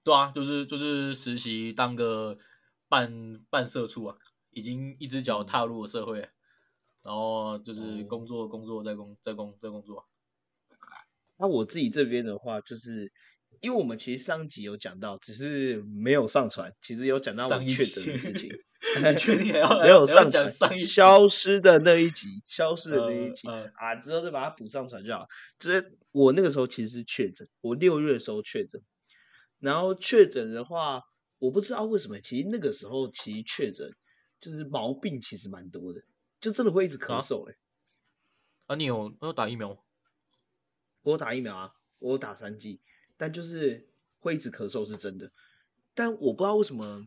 [0.02, 2.38] 对啊，就是就是实习当个
[2.88, 4.16] 半半社畜啊，
[4.48, 6.20] 已经一只脚踏入了社会，
[7.02, 10.08] 然后就是哦工作工作再工再工再工作，
[11.40, 13.10] 那我自己这边的话，就是
[13.60, 18.50] 因为我们其实上一集有讲到，只是没有上传，其实有讲到我们确诊的事情，
[19.02, 25.26] 你确定要 没有上传，上消失的那一集，消失的那一集、呃呃啊，之后再把它补上传就好。
[25.58, 28.82] 就是我那个时候其实是确诊，我六月的时候确诊，
[29.58, 31.02] 然后确诊的话，
[31.38, 33.90] 我不知道为什么，其实那个时候其实确诊
[34.40, 36.02] 就是毛病其实蛮多的，
[36.38, 37.56] 就真的会一直咳啊嗽、欸。
[38.66, 39.76] 啊，你有你有打疫苗吗？
[41.02, 42.80] 我打疫苗啊，我打三剂，
[43.16, 45.32] 但就是会一直咳嗽是真的。
[45.94, 47.06] 但我不知道为什么，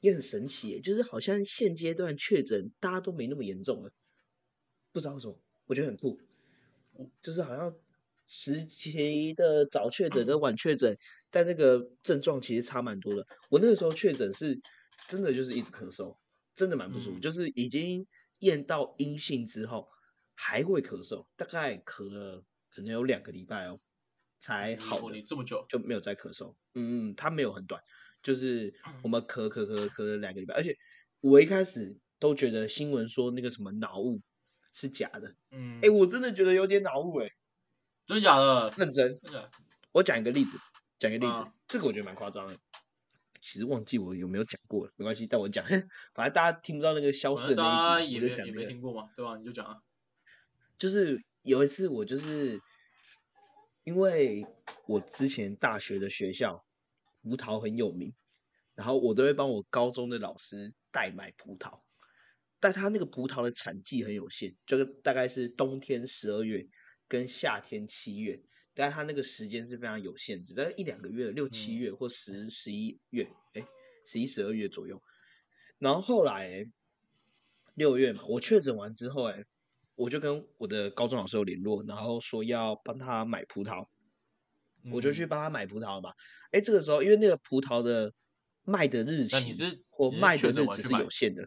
[0.00, 3.92] 也很神奇耶，就是好像现阶段确诊大家都没那么严重了，
[4.92, 6.20] 不知道为什么，我觉得很酷。
[7.22, 7.74] 就是好像
[8.26, 10.98] 时期的早确诊跟晚确诊，
[11.30, 13.26] 但那个症状其实差蛮多的。
[13.48, 14.60] 我那个时候确诊是
[15.08, 16.16] 真的就是一直咳嗽，
[16.54, 18.06] 真的蛮不舒服，嗯就是已经
[18.40, 19.88] 验到阴性之后
[20.34, 23.78] 还会咳嗽，大概咳了可能有两个礼拜哦，
[24.40, 25.16] 才好哦的。
[25.16, 26.54] 你这么久，就没有再咳嗽。
[26.74, 27.82] 嗯嗯，它没有很短，
[28.22, 30.76] 就是我们咳咳咳咳了两个礼拜，而且
[31.20, 34.20] 我一开始都觉得新闻说那个什么脑雾
[34.72, 37.30] 是假的，嗯，哎、我真的觉得有点脑雾哎，
[38.06, 38.72] 真的假的？
[38.78, 39.20] 认真。
[39.22, 39.50] 真的？
[39.92, 40.56] 我讲一个例子，
[40.98, 42.56] 讲一个例子，啊这个我觉得蛮夸张的。
[43.42, 45.64] 其实忘记我有没有讲过了，没关系，但我讲，
[46.14, 48.60] 反正大家听不到那个消反失的那一集嘛，我就讲这个。
[48.60, 49.36] 没听过嘛，对吧？
[49.36, 49.78] 你就讲啊。
[50.78, 52.60] 就是有一次我就是
[53.84, 54.46] 因为
[54.86, 56.64] 我之前大学的学校
[57.22, 58.14] 葡萄很有名，
[58.74, 61.80] 然后我都会帮我高中的老师代买葡萄，
[62.60, 66.68] 但他那个葡萄的产季很有限，就是大概是冬天十二月
[67.08, 68.40] 跟夏天七月，
[68.74, 73.66] 但是他那个时间是非常有限制，大概一两个月，六七嗯月或十十一月，哎，
[74.06, 75.02] 十一十二月左右。
[75.78, 76.70] 然后后来、
[77.74, 79.44] 六月嘛，我确诊完之后、哎，
[80.02, 83.86] 我就跟我的高中老师有联络，然后说要帮他买葡萄，
[84.90, 85.28] 我就去嗯。
[85.28, 86.12] 帮他买葡萄嘛。
[86.50, 88.12] 哎，这个时候因为那个葡萄的
[88.64, 91.44] 卖的日期那你是或你是确卖的日子是有限的，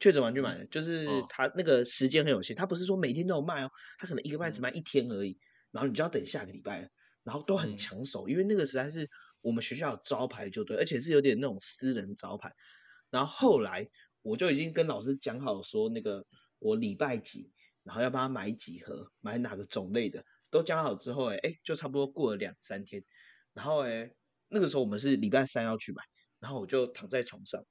[0.00, 3.70] 确诊完去买嗯的，就是哦他那个时间很有限，他不是说每天都有卖哦，
[4.00, 5.38] 他可能一个礼拜只嗯卖一天而已，
[5.70, 6.90] 然后你就要等下个礼拜，
[7.22, 9.08] 然后都很嗯抢手，因为那个实在是
[9.42, 12.50] 我们学校的招牌就对，而且是有点那种私人招牌。
[13.10, 13.88] 然后后来
[14.22, 16.26] 我就已经跟老师讲好说，那个
[16.58, 17.52] 我礼拜几，
[17.86, 23.04] 然后要帮他买几盒，买哪个种类的，都加好之后，哎哎，就差不多过了两三天，
[23.52, 24.12] 然后哎，
[24.48, 26.02] 那个时候我们是礼拜三要去买，
[26.40, 27.64] 然后我就躺在床上，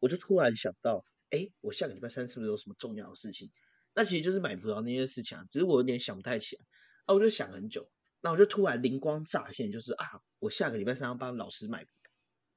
[0.00, 3.52] 我就突然想到，哎，我下个礼拜三是不是有什么重要的事情？
[3.94, 6.64] 那其实就是买葡萄那件事情啊，只是我有点想不太起来，
[7.06, 7.88] 啊，我就想很久，
[8.20, 11.86] 那我就突然灵光乍现，就是啊，我下个礼拜三要帮老师买。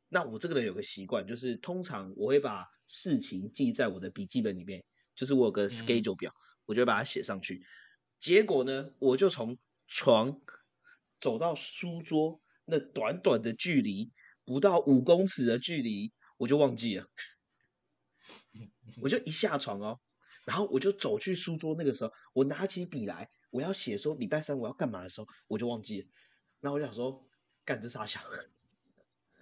[0.10, 4.84] 那我这个人有个习惯，就是通常我会把事情记在我的笔记本里面，
[5.16, 6.34] 就是我有个嗯 schedule 表，
[6.66, 7.66] 我就会把它写上去。
[8.20, 10.42] 结果呢，我就从床
[11.20, 14.12] 走到书桌那短短的距离，
[14.46, 17.08] 不到五公尺的距离，我就忘记了。
[19.02, 20.00] 我就一下床哦，
[20.46, 26.08] 然后我就走去书桌，那个时候我拿起笔来，我要写说礼拜三我要干嘛的时候，我就忘记了。
[26.62, 27.28] 然后我就想说，
[27.66, 28.22] 干这傻小，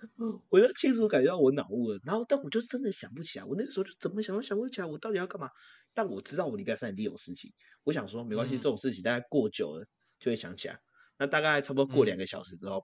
[0.49, 1.99] 我就清楚感觉到我脑雾了。
[2.03, 5.49] 然后但我就真的想不起来，我那个时候就怎么想都想不起来，我到底要干嘛？
[5.93, 9.85] 但我知道我礼拜三一定有事情，我想说没关系，嗯这种事情大概过久了
[10.19, 10.79] 就会想起来。
[11.17, 12.83] 那大概差不多过两嗯个小时之后，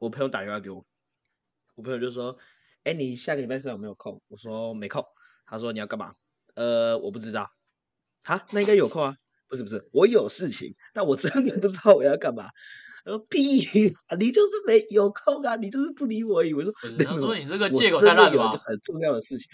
[0.00, 0.86] 我朋友打电话给我，
[1.74, 2.38] 我朋友就说
[2.84, 5.04] ：“哎，你下个礼拜三有没有空？”我说没空。
[5.46, 6.14] 他说你要干嘛？
[6.54, 7.50] 呃，我不知道。
[8.22, 9.16] 哈，那应该有空啊。
[9.48, 12.48] 不是不是，我有事情，但我真的不知道我要干嘛。
[13.04, 13.60] 他说屁
[14.08, 16.64] 啊，你就是没有空啊，你就是不理我以为。
[16.64, 16.72] 说
[17.04, 18.44] 他说你这个借口太烂了吧？
[18.44, 19.50] 有一个很重要的事情，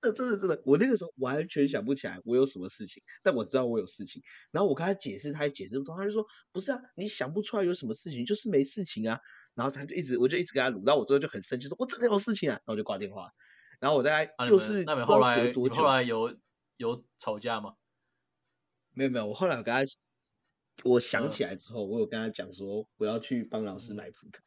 [0.00, 4.22] 真的真的真的，我那个时候完全想不起来我有什么事情，但我知道我有事情。
[4.50, 9.18] 然后我跟他解释，他也解释不通，他就说不是啊，你想不出来有什么事情，就是没事情啊。
[9.54, 13.30] 然后他就一直，我就一直跟他撸，然后我最后就很生气，说我真的有事情啊，然后我就挂电话。
[13.80, 16.36] 然后我大概啊，你们又是那你们不知道后来后来有
[16.76, 17.74] 有吵架吗？
[18.94, 19.82] 没有没有，我后来我跟他，
[20.84, 24.38] 我想嗯起来之后，我有跟他讲说我要去帮老师嗯买葡萄。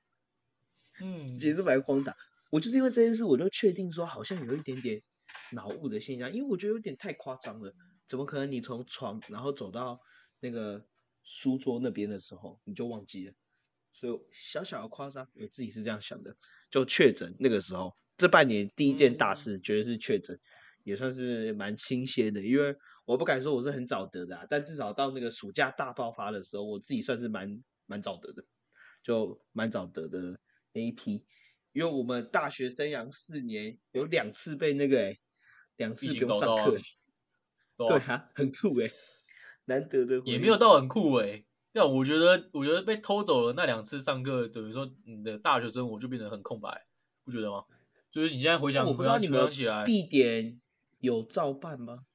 [1.02, 2.16] 嗯， 其实蛮荒唐。
[2.50, 5.02] 我就是因为这件事，我就确定说好像有一点点
[5.52, 7.74] 脑雾的现象，因为我觉得有点太夸张了。
[8.08, 10.02] 怎么可能你从床然后走到
[10.42, 10.86] 那个
[11.24, 13.34] 书桌那边的时候你就忘记了？
[13.94, 16.36] 所以小小的夸张，我自己是这样想的。
[16.70, 20.40] 就确诊那个时候，这半年第一件大嗯事绝对是确诊，
[20.84, 22.42] 也算是蛮新鲜的。
[22.42, 28.44] 因为我不敢说我是很早得的、啊，但至少到那个暑假大爆发的时候，我自己算是蛮蛮早得的，
[29.04, 30.40] 就蛮早得的
[30.74, 31.26] 那一批。
[31.74, 35.18] 因为我们大学生涯四年有两次被那个哎、
[35.78, 36.84] 两次疫不用情搞到啊上课、欸，
[37.78, 38.90] 对对啊啊，很酷哎、
[39.66, 46.86] 难得的也没有到很酷哎、那我觉得，我觉得被偷走了那两次上课，等于说你的大学生活就变得很空白，
[47.24, 47.64] 不觉得吗？
[48.12, 50.60] 就是你现在回想，我不知道你们起来，必点
[51.02, 52.06] 有照办吗？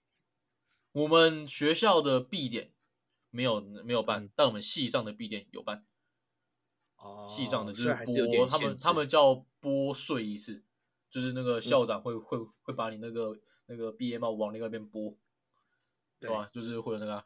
[0.92, 2.72] 我们学校的必点
[3.29, 4.31] 没有没有办，嗯。
[4.35, 5.85] 但我们系上的必点有办。
[6.96, 10.64] 哦，系上的就是播他们他们叫播税一次，
[11.11, 11.44] 就是那嗯。
[11.44, 15.11] 个校长会、会会把你那个那个毕业帽往另外一边拨，
[16.18, 16.29] 对。
[16.29, 16.49] 对吧？
[16.53, 17.25] 就是会有那个啊，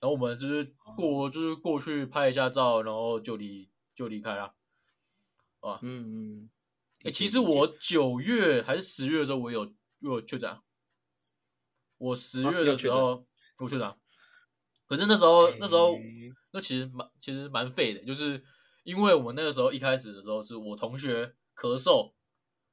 [0.00, 0.94] 然后我们就是哦。
[0.96, 4.54] 过、就是过去拍一下照，然后就离就离开了，
[5.60, 6.50] 啊，嗯嗯。
[7.04, 9.60] 哎、理解理解其实我九月还是十月的时候，我有
[10.00, 10.62] 我有确诊啊，
[11.98, 13.26] 我十月的时候
[13.58, 13.96] 我确诊啊，
[14.86, 15.98] 可是那时候那时候
[16.52, 18.42] 那其实蛮其实蛮废的，就是
[18.84, 22.12] 因为我们那个时候一开始的时候是我同学咳嗽，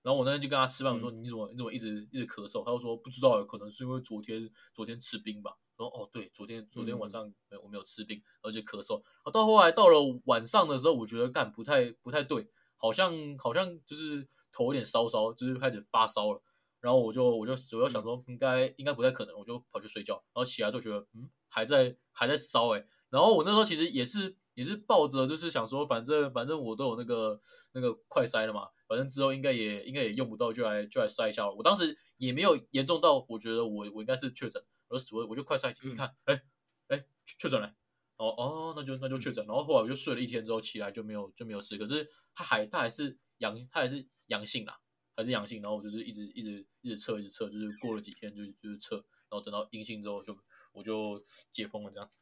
[0.02, 2.64] 然后我那天就跟他吃饭，我说嗯你怎么你怎么一直一直咳嗽？
[2.66, 5.58] 他就说不知道，可能是因为昨天昨天吃冰吧。
[5.76, 7.34] 然后哦对，昨天昨天晚嗯上
[7.64, 9.02] 我没有吃冰，而且咳嗽。
[9.32, 16.40] 到后来到了晚上的时候，我觉得干不太不太对，好像好像就是头有点烧烧，就是开始发烧了。
[16.84, 20.16] 然后我就我就我就想说应该应该不太可能，我就跑去睡觉。
[20.16, 27.40] 然后起来就觉得嗯还在还在烧哎、然后我那时候其实也是也是抱着就是想说，反正反正我都有那个
[27.72, 31.54] 那个快筛了嘛，反正之后应该也应该也用不到，就来就来筛一下了。
[31.54, 36.42] 我当时也没有严重到我觉得我我应该是确诊，我就死我我就快筛一看，哎
[36.90, 37.74] 哎确确诊了。
[38.18, 44.80] 哦哦，那就那就确诊，然后后来我就睡了一天之后起来就没有就没有事，可是他还他还是阳他还是阳性啦，
[45.16, 48.96] 还是阳性，然后我就是一直一直一直测一直测，就是过了几天就就是测，
[49.30, 50.38] 然后等到阴性之后就
[50.72, 52.20] 我就解封了这样子。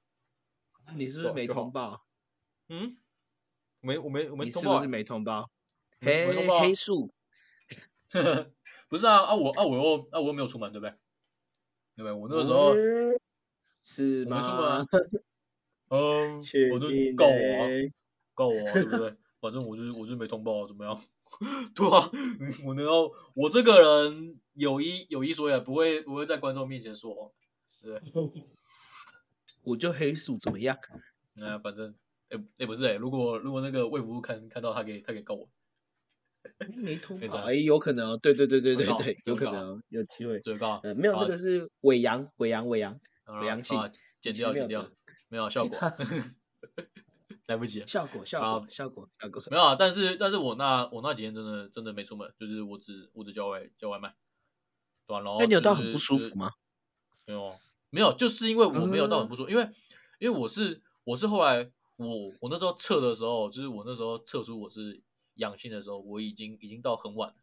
[0.95, 2.05] 你是不是没通报？
[2.69, 2.97] 嗯，
[3.79, 5.49] 没我没我没通报是不是没通报？
[5.99, 7.13] 没通报啊黑素，
[8.89, 10.91] 不是啊啊我啊我又啊我又没有出门对不对？
[11.95, 12.11] 对不对？
[12.11, 13.19] 我那个时候嗯
[13.83, 14.85] 是我没出门啊？
[15.89, 16.37] 嗯，
[16.73, 17.67] 我就定告我
[18.33, 19.15] 告我啊，对不对？
[19.41, 20.97] 反正我就是我就是没通报啊，怎么样？
[21.75, 22.09] 对啊，
[22.65, 27.31] 我能够我这个人有一有一说一啊，不会不会在观众面前说谎，
[27.81, 28.43] 对不对？
[29.63, 30.77] 我就黑鼠怎么样？
[31.33, 31.93] 那反正
[32.29, 35.47] 哎哎不是哎，如果如果那个魏福部看看到他给他给告我，
[36.75, 40.39] 没通报，哎，有可能哦，对对对对对对，有可能哦有机会。
[40.41, 44.87] 最高呃，没有，好那个是伪阳，伪阳，伪阳，好伪阳性啊，剪掉剪掉
[45.29, 45.77] 没有效果，
[47.51, 47.87] 来不及了。
[47.87, 49.43] 效果，效果，效果，效果。
[49.51, 54.15] 没有啊，但是但是我那我那几天真的真的没出门，就是我只我只叫外叫外卖，
[55.05, 56.51] 对吧、然后那你有到很不舒服吗？
[57.25, 57.55] 没有，
[57.89, 59.69] 没有，就是因为我没有到很嗯不舒服，因为
[60.19, 62.07] 因为我是我是后来我
[62.39, 65.01] 我那时候测的时候，就是我那时候测出我是
[65.35, 67.35] 阳性的时候，我已经已经到很晚了，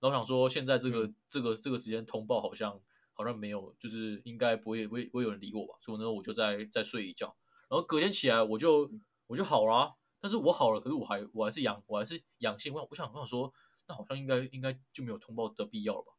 [0.00, 2.80] 然后想说现在这个、嗯这个这个时间通报好像
[3.12, 7.36] 好像没有，就是应该不会不会不会有人理我吧，所以我那时候我就再再睡一觉，
[7.68, 8.90] 然后隔天起来我就
[9.26, 13.52] 我就好了啊、但是我好了，可是我还我还是阳我还是阳性，我想我想我想说，
[13.86, 16.12] 那好像应该应该就没有通报的必要了吧。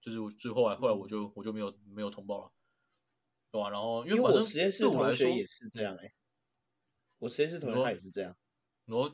[0.00, 2.52] 就是我，就是后来后来我就我就没有没有通报了，
[3.50, 6.14] 对吧、然后因因为为反正我实验室对我来说同学，也是这样哎，
[7.18, 8.36] 我实验室同学他也是这样。
[8.84, 9.10] 然后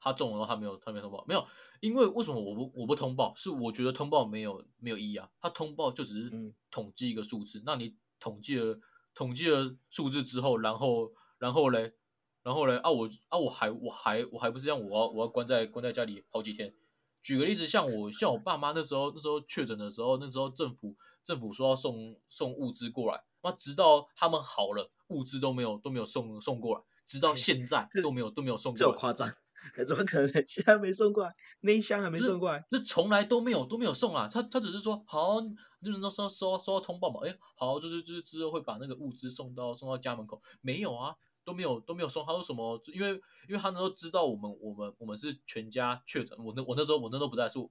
[0.00, 1.46] 他中了，然后他没有他没有通报，没有，
[1.80, 3.32] 因为为什么我不我不通报？
[3.36, 8.80] 是我觉得通报没有没有意义啊，他通报就只是嗯统计一个数字，那你统计了
[9.14, 11.94] 统计了数字之后，然后然后嘞，
[12.42, 16.74] 然后嘞啊我啊我还我还我还不是这样，我要我要关在关在家里好几天。
[17.22, 28.96] 举个例子，像我像我爸妈那时候那时候确诊的时候，那时候政府政府说要送送物资过来，那直到他们好了，物资都没有都没有送送过来，直到现在都没有都没有送这过来。
[28.96, 29.32] 有夸张？
[29.86, 30.44] 怎么可能？
[30.48, 32.64] 现在没送过来，那一箱还没送过来。
[32.68, 42.80] 这从来都没有都没有送啊，他他只是说好，就是说收收收到通报嘛，哎，好，就是就是之后会把那个物资送到送到家门口，没有啊，都没有都没有送，他说什么？
[42.92, 43.10] 因为
[43.48, 47.70] 因为他那时候知道我们我们我们是全家确诊，我那我那时候我那时候不在，是我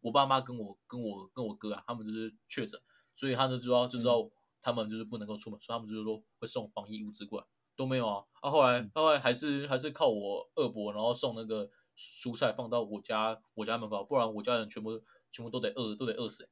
[0.00, 2.80] 我爸妈跟我跟我跟我哥啊，他们就是确诊，
[3.14, 16.50] 所以他就知道就知道他们就是不能够出门，所以他们就是说会送防疫物资过来，都没有啊，啊后来后来还是还是靠我二伯，然后送那个蔬菜放到我家我家门口，不然我家人全部全部都得饿都得饿死欸、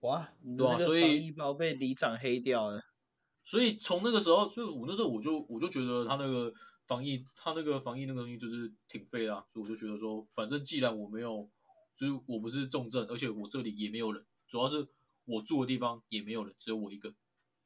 [0.00, 2.82] 哇，你对啊的那个所以防疫包被里长黑掉了。
[3.44, 6.52] 所以从那个时候，所以我那时候我就我就觉得他那个
[6.86, 11.48] 防疫，他那个防疫那个东西就是挺废的、啊，所以我就觉得说，反正既然我没有，
[11.94, 14.88] 就是我不是重症，而且我这里也没有人，主要是
[15.26, 17.14] 我住的地方也没有人，只有我一个，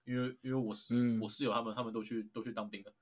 [0.04, 1.20] 因为因为我室、嗯。
[1.20, 2.92] 我室友他们他们都去都去当兵了，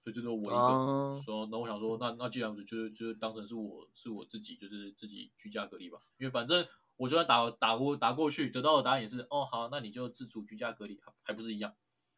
[0.00, 0.56] 所以就只有我一个。
[0.56, 1.20] 哦。
[1.24, 6.64] 说，那我想说，那那既然就是就是当成是我是我自己，就是自己居家隔离吧，因为反正
[6.96, 11.74] 我就算打打过打过去，得到的答案也是，哦好，那你就自主居家隔离，还还不是一样，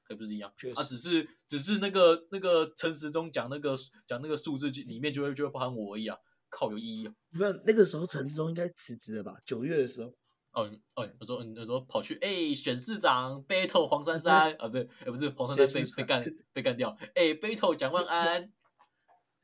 [0.09, 3.75] 还不是一样啊，只是只是那个那个陈时中讲那个
[4.07, 6.17] 讲那个数字里面就会就会包含我而已啊，
[6.51, 7.15] 靠有意义啊。
[7.31, 9.37] 没有，那个时候陈世忠应该辞职了吧？
[9.47, 10.09] 九月的时候，
[10.53, 18.53] 哦哦，有时候有时候跑去哎、选市长 battle 黄珊珊 啊，不对，哎不是黄珊珊被被干 被干掉，哎、battle 蒋万安，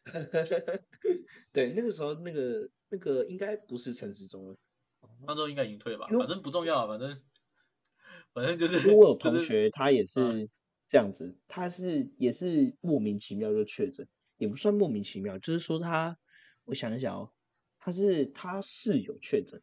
[1.53, 4.57] 对，那个时候那个那个应该不是陈世忠了。
[5.27, 7.21] 那时候应该已经退了吧，反正不重要啊，反正
[8.35, 10.37] 反正就是因为我有同学，他也嗯。
[10.39, 10.49] 是
[10.89, 16.17] 这样子，他是也是莫名其妙就确诊，也不算莫名其妙，就是说他，
[16.65, 17.33] 我想一想哦，
[17.79, 19.63] 他是他室友确诊，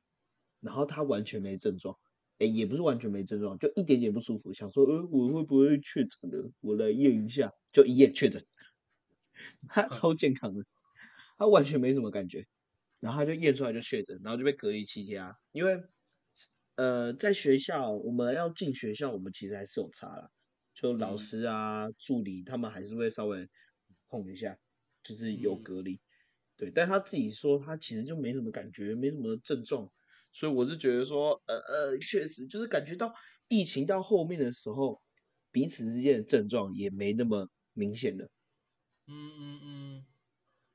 [0.62, 1.96] 然后他完全没症状，
[2.40, 6.38] 哎，也不是完全没症状，就一点点不舒服，想说，呃，我会不会确诊呢？
[6.62, 8.46] 我来验一下，就一验确诊，
[9.70, 10.64] 他超健康的，
[11.38, 12.46] 他完全没什么感觉，
[13.00, 15.82] 然后他就验出来就确诊，然后就被隔离七天啊，因为
[16.78, 20.30] 呃，在学校我们要进学校，我们其实还是有差啦，
[20.76, 23.50] 就老嗯师啊、助理他们还是会稍微
[24.08, 24.58] 碰一下，
[25.04, 26.00] 就是有嗯隔离。
[26.56, 29.92] 对，但他自己说他其实就没什么感觉，没什么症状，
[30.32, 33.14] 所以我是觉得说，呃呃，确实就是感觉到
[33.48, 35.02] 疫情到后面的时候，
[35.52, 38.30] 彼此之间的症状也没那么明显了。
[39.08, 40.06] 嗯嗯嗯，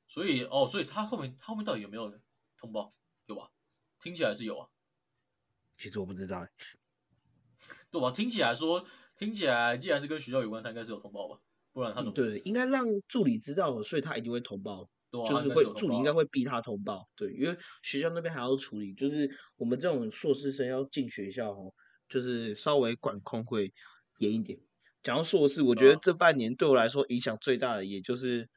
[0.09, 2.11] 所以哦，所以他后面他后面到底有没有
[2.57, 2.93] 通报？
[3.27, 3.51] 有吧？
[4.01, 4.69] 听起来是有啊，
[5.79, 6.49] 其实我不知道欸，
[7.91, 8.11] 对吧？
[8.11, 8.85] 听起来说，
[9.16, 11.39] 听起来既然是跟学校有关，他应该是有通报吧？
[11.73, 14.89] 不然他怎么嗯对，应该让助理知道了，所以他一定会通报。
[15.11, 15.27] 对啊？
[15.27, 21.75] 就是会助理应该会逼他通报，对，因为学校那边还要处理，就是我们这种硕士生要进学校哦，
[22.09, 23.75] 就是稍微管控会
[24.18, 24.59] 严一点。
[25.03, 28.49] 讲到硕士，我觉得这半年对我来说影响最大的，也就是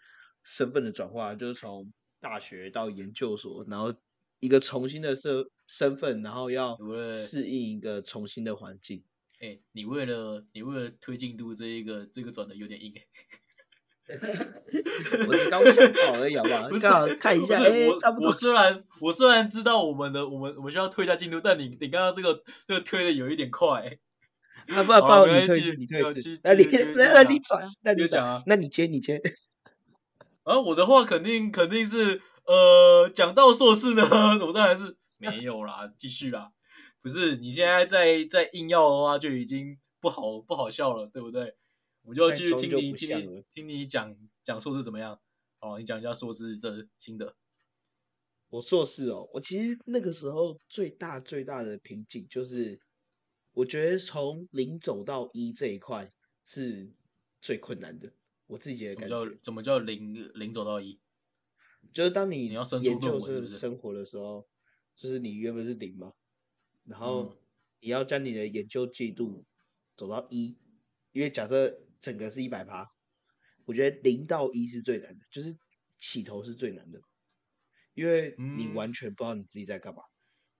[0.44, 1.92] 身份的转化，就是从
[2.22, 3.94] 大学到研究所，然后
[4.40, 9.04] 一个重新的身身份，然后要对不对适应一个重新的环境。
[9.42, 13.06] 哎、你为了你为了推进度这一个这个转的有点硬、欸，
[15.28, 16.68] 我是刚想好而已，好不好？
[16.70, 18.34] 不是刚好看一下，哎、我差不多我。
[18.34, 24.00] 虽然我虽然知道我们的我们我们需要推一下进度，但你你刚刚这个这个推的有一点快、欸。
[24.74, 26.02] 啊，不然不你退一次，你推
[26.42, 26.68] 那你
[27.14, 29.22] 那你转，那你继续讲啊转，那你接你接。
[30.42, 34.04] 啊，我的话肯定肯定是呃，讲到硕士呢，
[34.44, 36.54] 我当然是没有啦，继续啦。
[37.02, 41.56] 不是你现在在在硬要的话，就已经不好不好笑了，对不对？
[42.04, 45.20] 我就继续听你听你听你讲讲硕士怎么样？
[45.60, 47.36] 好，你讲一下硕士的心得。
[48.50, 52.80] 我硕士哦，我其实那个时候最大最大的瓶颈就是，
[53.54, 56.14] 我觉得从零走到一这一块
[56.44, 56.92] 是
[57.42, 58.14] 最困难的。
[58.48, 61.00] 我自己的感觉，叫怎么叫零零走到一？
[61.92, 64.48] 就是当你你要生出研究论文是不是生活的时候，
[64.96, 66.14] 就是你原本是零嘛，
[66.86, 67.38] 然后嗯
[67.82, 69.46] 你要将你的研究进度
[69.96, 70.58] 走到一，
[71.12, 72.88] 因为假设整个是一百趴，
[73.66, 75.56] 我觉得零到一是最难的，就是
[76.00, 77.00] 起头是最难的，
[77.94, 80.02] 因为你嗯完全不知道你自己在干嘛。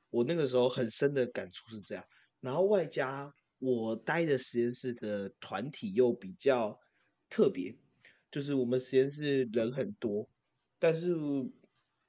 [0.10, 2.06] 我那个时候很深的感触是这样，
[2.40, 6.80] 然后外加我待的实验室的团体又比较
[7.30, 7.76] 特别，
[8.32, 10.30] 就是我们实验室人很多，
[10.78, 11.16] 但是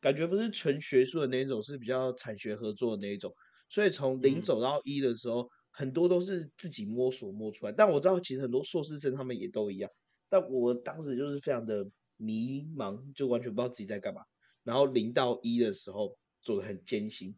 [0.06, 3.34] 感觉不是纯学术的那一种，是比较产学合作的那一种。
[3.68, 7.72] 所以从零嗯走到一的时候，很多都是自己摸索摸出来。
[7.72, 9.90] 但我知道，其实很多硕士生他们也都一样。
[10.28, 11.84] 但我当时就是非常的
[12.18, 14.22] 迷茫，就完全不知道自己在干嘛。
[14.62, 17.36] 然后零到一的时候做的很艰辛，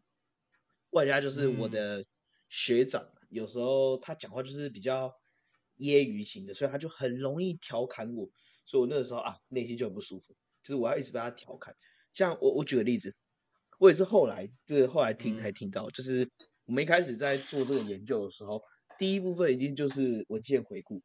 [0.91, 2.05] 外加就是我嗯的
[2.49, 5.11] 学长，有时候他讲话就是比较
[5.79, 8.29] 揶揄型的，所以他就很容易调侃我，
[8.67, 11.75] 所以我那个时候啊内心就很不舒服，就是我要一直被他调侃。
[12.13, 13.15] 像我我举个例子，
[13.79, 16.29] 我也是后来就是后来听嗯才听到，就是
[16.65, 18.61] 我们一开始在做这个研究的时候，
[18.97, 21.01] 第一部分一定就是文献回顾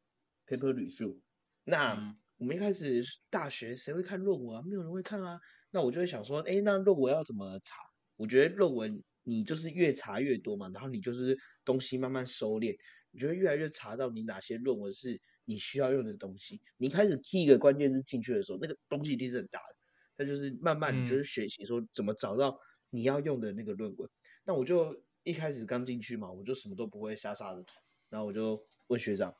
[0.47, 1.19] （paper review）。
[1.63, 4.63] 那嗯我们一开始大学谁会看论文啊？
[4.67, 5.39] 没有人会看啊。
[5.71, 7.77] 那我就会想说，哎，那论文要怎么查？
[8.17, 12.75] 我觉得论文你就是越查越多嘛，然后你就是东西慢慢收敛，
[13.11, 16.61] 你就会越来越查到你哪些论文是你需要用的东西。
[16.77, 19.74] 你一开始 key 一个关键字进去的时候，那个东西一定是很大的，
[20.15, 22.59] 但就是慢慢你就嗯是学习说怎么找到
[22.89, 24.09] 你要用的那个论文。
[24.43, 27.65] 那我就一开始刚进去嘛，我就什么都不会，傻傻的，
[28.09, 29.35] 然后我就问学长，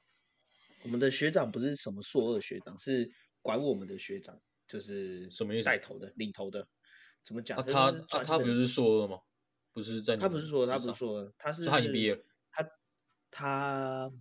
[0.83, 3.09] 我们的学长不是什么硕二学长，是
[3.41, 6.67] 管我们的学长，就是什么意思带头的、领头的。
[7.23, 7.57] 怎么讲？
[7.63, 7.91] 他
[8.23, 9.17] 他不是硕二吗？
[9.73, 12.69] 不是在他不是说他不是说他是是他已经毕业了他
[13.29, 14.11] 他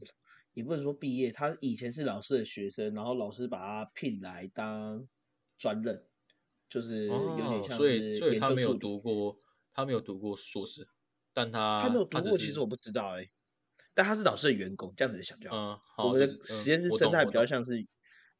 [0.52, 5.07] 也不能说毕业，他以前是老师的学生，然后老师把他聘来当
[5.57, 6.05] 专任，
[6.75, 9.39] 就是有点哦，像所以所以他没有读过，
[9.72, 10.85] 他没有读过硕士，
[11.33, 13.31] 但他他没有读过，其实我不知道哎、
[13.95, 15.57] 但他是老师的员工，这样子想就好。
[15.57, 17.87] 嗯，好，我们的实验室生态比较像是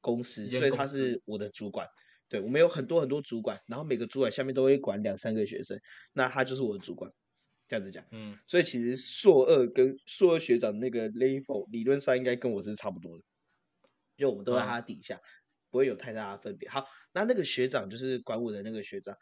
[0.01, 1.87] 公司，所以他是我的主管。
[2.29, 5.81] 对我们有很多很多主管，然后每个主管下面都会管两三个学生，
[6.13, 7.09] 那他就是我的主管。
[7.69, 13.25] 这样子讲，嗯所以其实硕二跟硕二学长那个 level 理论上应该跟我是差不多的，
[14.17, 15.21] 就我们都在嗯他底下，
[15.75, 16.69] 不会有太大的分别。
[16.69, 19.19] 好，那那个学长就是管我的那个学长，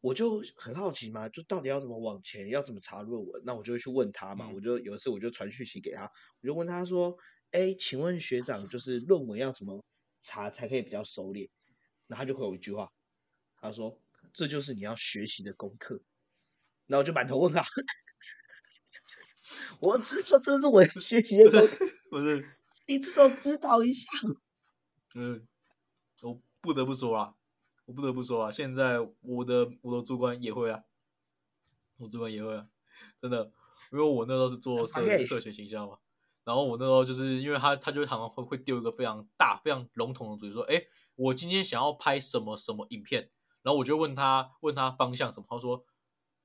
[0.00, 3.42] 我就很好奇嘛，就到底要怎么往前，要怎么查论文？
[3.44, 4.46] 那我就会去问他嘛。
[4.46, 6.08] 嗯我就有一次我就传讯息给他，
[6.42, 7.16] 我就问他说
[7.50, 9.84] ：“哎，请问学长，就是论文要怎么
[10.20, 11.50] 查才可以比较熟练？”
[12.06, 12.92] 然后他就回我一句话，
[13.60, 13.98] 他说
[14.32, 16.00] ：“这就是你要学习的功课。”
[16.86, 17.64] 然后我就满头问号。
[19.80, 22.48] 我知道这是我要学习的功课，不是，
[22.86, 24.08] 你至少指导一下。
[25.16, 25.44] 嗯，
[26.22, 27.34] 我不得不说啦，
[27.86, 30.82] 我不得不说啊，现在我的我的主管也会啊，
[31.98, 32.66] 我主管也会啊，
[33.20, 33.52] 真的，
[33.92, 35.98] 因为我那时候是做社社群形象嘛，
[36.44, 40.82] 然后我那时候就是因为他他就常常会会丢一个非常大非常笼统的主题，说，哎，
[41.16, 43.30] 我今天想要拍什么什么影片，
[43.62, 45.84] 然后我就问他问他方向什么，他说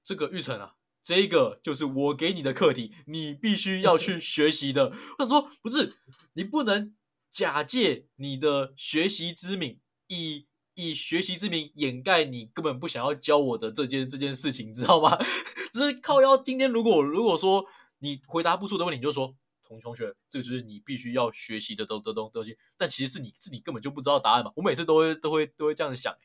[0.03, 0.76] 这个玉成啊。
[1.07, 4.91] 这个就是我给你的课题，你必须要去学习的。
[5.19, 5.93] 我想说，不是
[6.34, 6.95] 你不能
[7.36, 15.17] 假借你的学习之名，以以学习之名掩盖你根本不想要教我的这件这件事情，知道吗？
[15.73, 16.38] 只是靠要。
[16.38, 17.65] 今天如果如果说
[17.99, 22.57] 你回答不出的问题，你就说同同学，这个就是你必须要学习的东的东东西。
[22.77, 24.53] 但其实是你是你根本就不知道答案嘛。
[24.55, 26.15] 我每次都会都会都会这样想，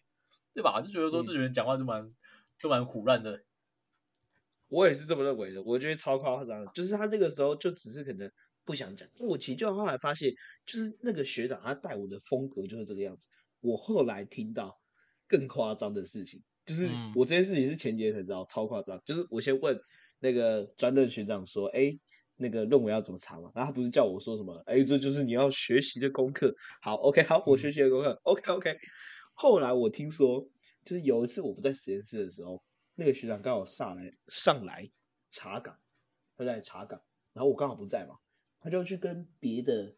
[0.55, 0.81] 对吧？
[0.81, 2.15] 就觉得说嗯这群人讲话就蛮
[2.63, 3.43] 都蛮胡乱的。
[4.69, 8.31] 我也是这么认为的，我觉得超夸张，就是他那个时候就只是可能
[8.71, 9.09] 不想讲。
[9.19, 10.33] 我其实就后来发现，
[10.65, 13.27] 就是那个学长他带我的风格就是这个样子。
[13.61, 14.81] 我后来听到
[15.27, 19.03] 更夸张的事情，就是嗯我这件事情是前几天才知道，超夸张。
[19.05, 19.77] 就是我先问
[20.21, 21.99] 那个专任学长说：“哎，
[22.37, 26.55] 那个论文要怎么查嘛，然后他不是叫我说什么，哎，这就是你要学习的功课。
[26.81, 28.77] 好，OK，好，我学习的功课，OK，OK。
[29.35, 30.49] 后来我听说，
[30.85, 32.63] 就是有一次我不在实验室的时候，
[32.95, 34.91] 那个学长刚好上来上来
[35.31, 35.77] 查岗，
[36.37, 37.03] 他在查岗，
[37.33, 38.15] 然后我刚好不在嘛，
[38.61, 39.95] 他就去跟别的，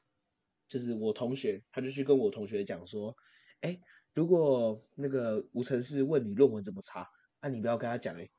[0.69, 3.17] 就是我同学，他就去跟我同学讲说，
[3.61, 3.81] 哎，
[4.15, 7.09] 如果那个吴成是问你论文怎么查，
[7.41, 8.31] 那你不要跟他讲，哎，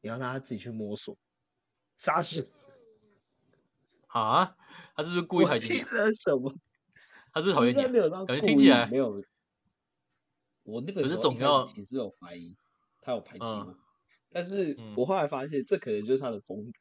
[0.00, 1.16] 你要让他自己去摸索。
[1.96, 2.48] 啥事？
[4.08, 4.56] 啊？
[4.94, 5.78] 他是不是故意排挤你？
[5.78, 6.54] 什么？
[7.32, 7.92] 他是不是讨厌你？
[7.92, 9.22] 没有，感觉听起来没有。
[10.64, 12.56] 我那个可是总要其实有怀疑
[13.00, 13.76] 他有排挤我，
[14.30, 16.72] 但是我后来发现这可能就是他的风格。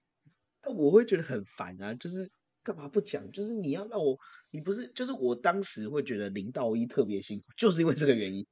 [0.61, 2.29] 但我会觉得很烦啊，就是
[2.67, 3.31] 干嘛不讲？
[3.31, 4.19] 就是你要让我，
[4.51, 8.45] 你不是，就是我当时会觉得零到一特别辛苦，就是因为这个原因。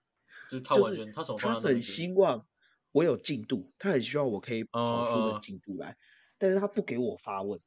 [0.50, 2.46] 就是他完全他他很希望
[2.92, 5.94] 我有进度，他很希望我可以跑出的进度来，
[6.38, 7.60] 但是他不给我发问。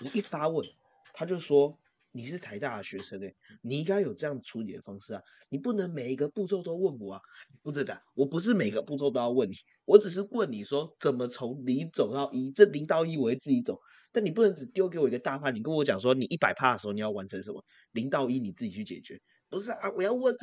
[0.00, 0.68] 我一发问，
[1.14, 1.78] 他就说。
[2.12, 7.20] 你是台大的学生哎，你应该有这样处理的方式啊，你不能每一个步骤都问我啊，
[7.62, 9.54] 不是的，我不是每个步骤都要问你，
[9.84, 13.78] 我只是问你说怎么从零走到一，这零到一我会自己走，
[14.16, 17.62] 但你不能只丢给我一个大范，你跟我讲说你一百趴的时候你要完成什么，
[17.92, 20.34] 零到一你自己去解决，不是啊，我要问，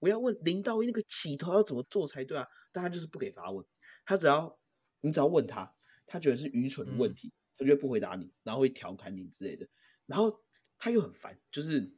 [0.00, 3.64] 我要问零到一那个起头要怎么做才对啊，但他就是不给发问，
[4.04, 4.58] 他只要
[5.00, 5.72] 你只要问他，
[6.06, 9.68] 他觉得是愚蠢的问题，他就会不回答你，然后会调侃你之类的，
[10.06, 10.42] 然后。
[10.82, 11.92] 他又很烦，就是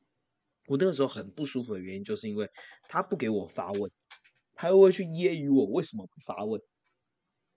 [0.66, 2.50] 我那个时候很不舒服的原因，就是因为
[2.88, 3.88] 他不给我发问，
[4.54, 6.60] 他又会去揶揄我为什么不发问，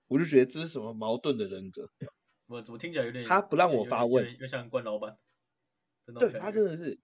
[0.06, 1.90] 我就觉得这是什么矛盾的人格。
[2.48, 5.18] 我怎么听起来有点他不让我发问，又像关老板。
[6.20, 7.00] 对他真的是，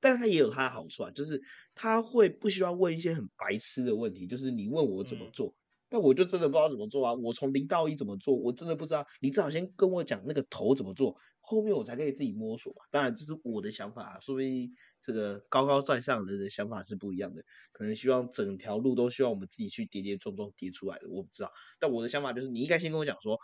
[0.00, 1.42] 但他也有他的好处啊，就是
[1.74, 5.54] 他会不需要问一些很白痴的问题，就是你问我怎么做，
[5.88, 7.12] 但我就真的不知道怎么做啊。
[7.14, 9.06] 我从零到一怎么做，我真的不知道。
[9.20, 11.16] 你至少先跟我讲那个头怎么做。
[11.40, 14.70] 后面我才可以自己摸索嘛，当然这是我的想法，啊说不定
[15.00, 21.50] 这个高高在上的人的想法是不一样的，可能希望整条路都希望我们自己去跌跌撞撞跌出来的，我不知道。
[21.80, 23.38] 但我的想法就是，你应该先跟我讲说，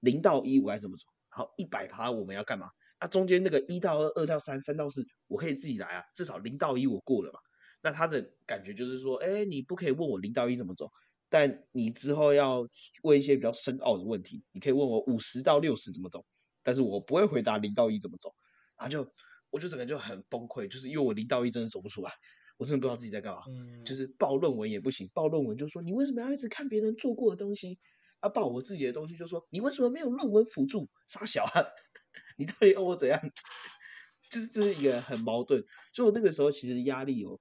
[0.00, 2.68] 零到一我该怎么走，然后一百趴我们要干嘛？
[3.00, 7.38] 那中间那个一到二、二到三、三到四，我可以自己来啊，至少零到一我过了嘛。
[7.82, 10.90] 那他的感觉就是说，哎，你不可以问我零到一怎么走，
[11.28, 12.66] 但你之后要
[13.02, 16.24] 问一些比较深奥的问题，你可以问我五十到六十怎么走。
[16.64, 18.34] 但是我不会回答零到一怎么走，
[18.76, 19.10] 然后就
[19.48, 22.10] 我就整个就很崩溃，就是因为我零到一真的走不出来，
[22.58, 23.42] 我真的不知道自己在干嘛。
[23.48, 27.78] 嗯，就是报论文也不行，报论文就说你为什么要一直看别人做过的东西？
[28.20, 30.88] 啊，报我自己的东西就说你为什么没有论文辅助？
[31.06, 31.64] 傻小啊，
[32.36, 33.20] 你到底要我怎样？
[34.30, 35.64] 就是这是一个很矛盾，
[35.94, 37.40] 所以我那个时候其实压力有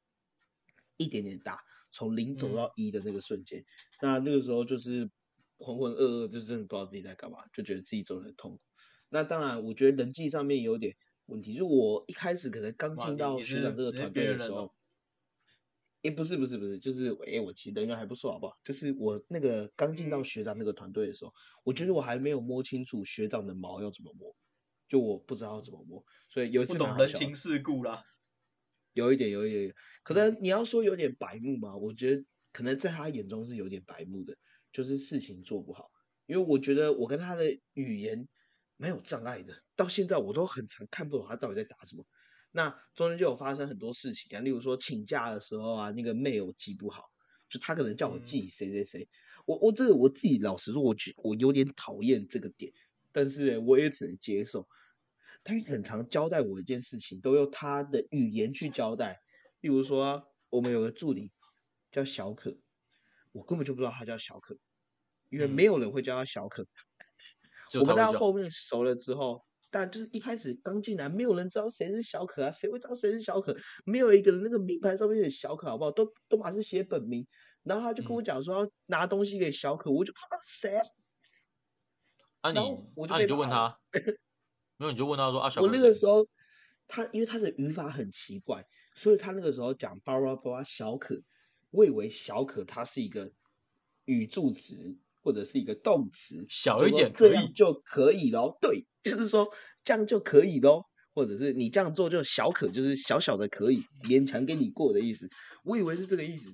[0.96, 1.60] 一点点大，
[1.92, 3.66] 从零走到一的那个瞬间，
[4.02, 5.10] 那那个时候就是
[5.58, 8.62] 浑浑噩噩，就真的不知道自己在干嘛，就觉得自己走得很痛苦。
[9.10, 11.56] 那当然，我觉得人际上面有点问题。
[11.56, 14.74] 就我一开始可能刚进到学长这个团队的时候，
[16.04, 18.54] 哎，不是不是不是，就是哎，我其实人缘还不错，好不好？
[18.64, 21.34] 就是我那个刚进到学长那个团队的时候，
[21.64, 24.36] 我觉得我还没有摸清楚学长的毛要怎么摸，
[24.88, 28.04] 就我不知道怎么摸，所以有一次不懂人情世故啦，
[28.93, 29.74] 有一点有一点，
[30.04, 32.24] 可能你要说有点白目嘛，我觉得
[32.54, 34.38] 可能在他眼中是有点白目的，
[34.72, 35.89] 就是事情做不好，
[36.26, 38.28] 因为我觉得我跟他的语言。
[38.80, 42.06] 没有障碍的，到现在我都很常看不懂他到底在打什么。
[42.58, 47.03] 那中间就有发生很多事情啊，例如说请假的时候啊，那个 mail 记不好，
[47.47, 49.08] 就他可能叫我记谁谁谁，
[49.45, 52.74] 我我这个我自己老实说，我觉我有点讨厌这个点，
[53.12, 54.68] 但是我也只能接受。
[55.43, 59.22] 他很常交代我一件事情，都用他的语言去交代。
[59.62, 61.32] 例如说，我们有个助理
[61.91, 62.58] 叫小可，
[63.34, 64.58] 我根本就不知道他叫小可，
[65.30, 66.66] 因为没有人会叫他小可。
[67.80, 73.55] 我们到后面熟了之后，但就是一开始刚进来，没有人知道谁是小可啊，谁会知道谁是小可？
[73.86, 75.91] 没有一个人那个名牌上面写小可，好不好？
[75.91, 77.28] 都都把是写本名。
[77.63, 80.80] 然后他就跟我讲说要拿东西给小可，我就不知道是谁。
[82.39, 82.59] 啊你，
[83.09, 83.78] 啊你就问他，
[84.78, 85.68] 没有你就问他说啊小可。
[85.68, 86.26] 我那个时候
[86.88, 88.65] 他因为他的语法很奇怪，
[88.95, 91.22] 所以他那个时候讲巴拉巴拉小可，
[91.72, 93.34] 我以为小可它是一个
[94.05, 94.97] 语助词。
[95.28, 98.58] 或者是一个动词，小一点这样就可以咯。
[98.62, 99.54] 对，就是说
[99.84, 100.86] 这样就可以咯。
[101.14, 105.28] 或者是你这样做就小可，就是小小的可以勉强给你过的意思。
[105.66, 106.50] 我以为是这个意思，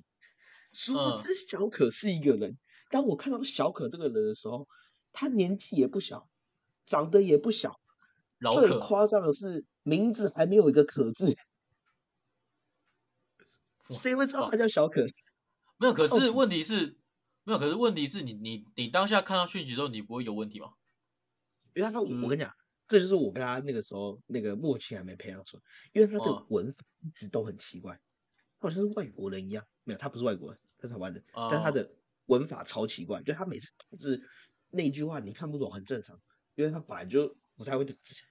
[0.72, 2.58] 殊不知小可是一个人。
[2.90, 4.66] 当我看到小可这个人的时候，
[5.12, 6.28] 他年纪也不小，
[6.84, 7.78] 长得也不小，
[8.54, 11.32] 最夸张的是名字还没有一个可字，
[13.90, 15.06] 谁会知道他叫小可？
[15.78, 16.96] 没有，可是问题是。
[17.44, 20.72] 没有，可是问题是你你你当下看到讯息之后，你不会有问题吗？
[21.74, 22.50] 因为他说，我跟你讲，
[22.88, 26.46] 这就是我跟他那个时候那个默契还没培养出来，因为他的哦。
[26.48, 28.00] 文法一直都很奇怪，
[28.60, 29.64] 他好像是外国人一样。
[29.84, 31.90] 没有，他不是外国人，他是台湾人，但他哦的
[32.26, 34.22] 文法超奇怪，就他每次打字
[34.70, 36.18] 那句话你看不懂很正常，
[36.54, 38.22] 因为他本来就不太会打字，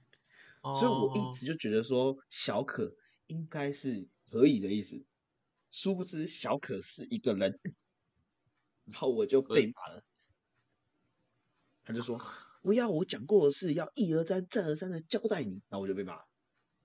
[0.80, 2.95] 所以我哦一直就觉得说小可
[3.28, 5.05] 应该是可以的意思，
[5.70, 7.59] 殊不知小可是一个人，
[8.86, 10.03] 然后我就被骂了。
[11.84, 12.17] 他就说
[12.61, 16.25] 不要我讲过的事，要一而再再而三的交代你，然后我就被骂了。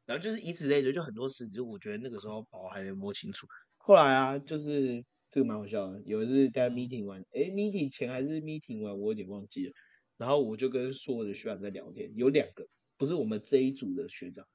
[0.07, 3.46] 然后就是以此类推，就很多事，就我觉得那个时候把我还没摸清楚。
[3.76, 9.72] 后来啊，就是这个蛮好笑的，有一次在 meeting 完，诶 meeting 前还是 meeting 完，我有点忘记了。
[10.16, 14.49] 然后我就跟所有的学长在聊天，有两个不是我们这一组的学长，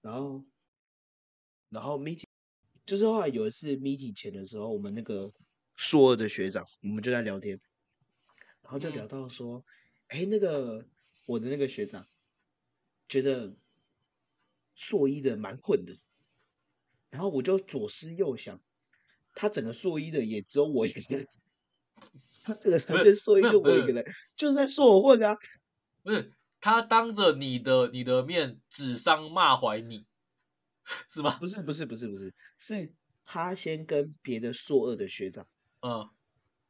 [0.00, 0.46] 然后
[1.68, 2.24] 然后 meeting
[2.86, 5.30] 就是后来有一次 meeting 前的时候，我们那个
[5.80, 7.58] 硕二的学长，我们就在聊天，
[8.60, 9.64] 然后就聊嗯到说，
[10.08, 10.86] 哎、那个
[11.24, 12.06] 我的那个学长
[13.08, 13.56] 觉得
[14.74, 15.96] 硕一的蛮混的，
[17.08, 18.60] 然后我就左思右想，
[19.34, 21.26] 他整个硕一的也只有我一个人，
[22.42, 25.34] 他这个没有团队硕一没有没有就我一个人，就是在说我混啊。
[26.04, 30.04] 不是他当着你的你的面指桑骂槐你，
[31.08, 31.38] 是吗？
[31.38, 32.92] 不是不是不是不是，是
[33.24, 35.48] 他先跟别的硕二的学长
[35.82, 36.08] 嗯。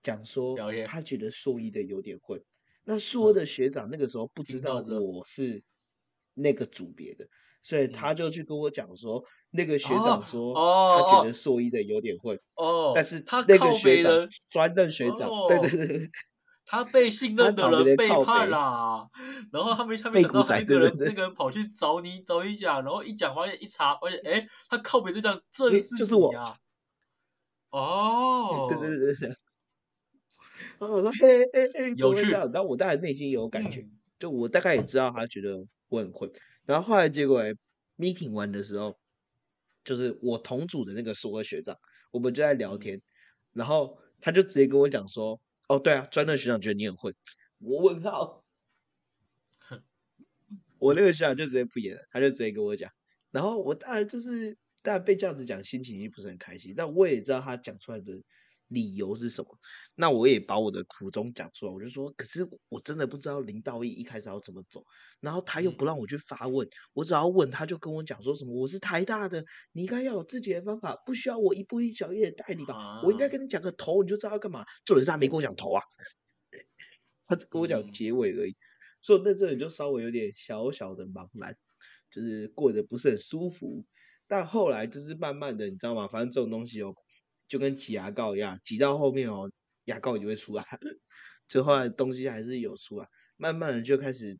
[0.02, 0.56] 讲说，
[0.86, 2.42] 他觉得硕一的有点会。
[2.84, 5.62] 那硕的学长那个时候不知道我是
[6.32, 7.26] 那个组别的，
[7.62, 7.92] 所以嗯。
[7.92, 10.54] 他就去跟我讲说，那个学哦长说
[10.88, 16.10] 他哦觉得硕一的有点会，哦，但是他那靠个学长专任学长，对对哦对对，
[16.64, 19.06] 他被信任的人人背叛啦，
[19.52, 26.56] 然后他没他没背想到那个人那个人跑去找你找你讲，然后一讲发现一查发现哎，他靠北就讲正诶是就是我你啊，
[27.70, 29.28] 哦，对对对对。
[30.78, 32.30] 然后我说嘿嘿嘿，怎有趣？
[32.30, 36.30] 然后我大概内心也有感觉，嗯就我大概也知道他觉得我很会。
[36.66, 37.54] 然后后来结果欸
[37.96, 38.98] meeting 完的时候，
[39.84, 41.78] 就是我同组的那个硕二学长，
[42.10, 43.02] 我们就在聊嗯天，
[43.52, 47.14] 然后他就直接跟我讲说：“哦，对啊，专任学长觉得你很混。”
[47.60, 48.44] 我问号，
[50.78, 52.90] 我那个学长就直接不演了，他就直接跟我讲，
[53.30, 58.12] 然后我当然就是当然被这样子讲，心情已经不是很开心，但我也知道他讲出来的
[58.68, 59.58] 理由是什么，
[59.96, 64.84] 那我也把我的苦衷讲出来，我就说，可是我真的不知道林道义一开始要怎么走，
[65.20, 73.28] 然后他又不让我去发问，我只要问他就跟我讲说什么我是台大的，你应该要有自己的方法，不需要我一步一脚印的带你吧，我应该啊。
[73.28, 74.64] 跟你讲个头，你就知道要干嘛。
[74.84, 75.82] 重点是他没跟我讲头啊，
[77.26, 77.90] 他只跟我讲嗯。
[77.92, 78.56] 结尾而已，
[79.02, 81.56] 所以那这里就稍微有点小小的茫然，
[82.10, 83.84] 就是过得不是很舒服。
[84.30, 86.06] 但后来就是慢慢的，你知道吗？
[86.06, 86.94] 反正这种东西哦，
[87.48, 89.50] 就跟挤牙膏一样，挤到后面哦，
[89.86, 90.64] 牙膏也会出来。
[91.48, 94.38] 最后来东西还是有出来，慢慢的就开始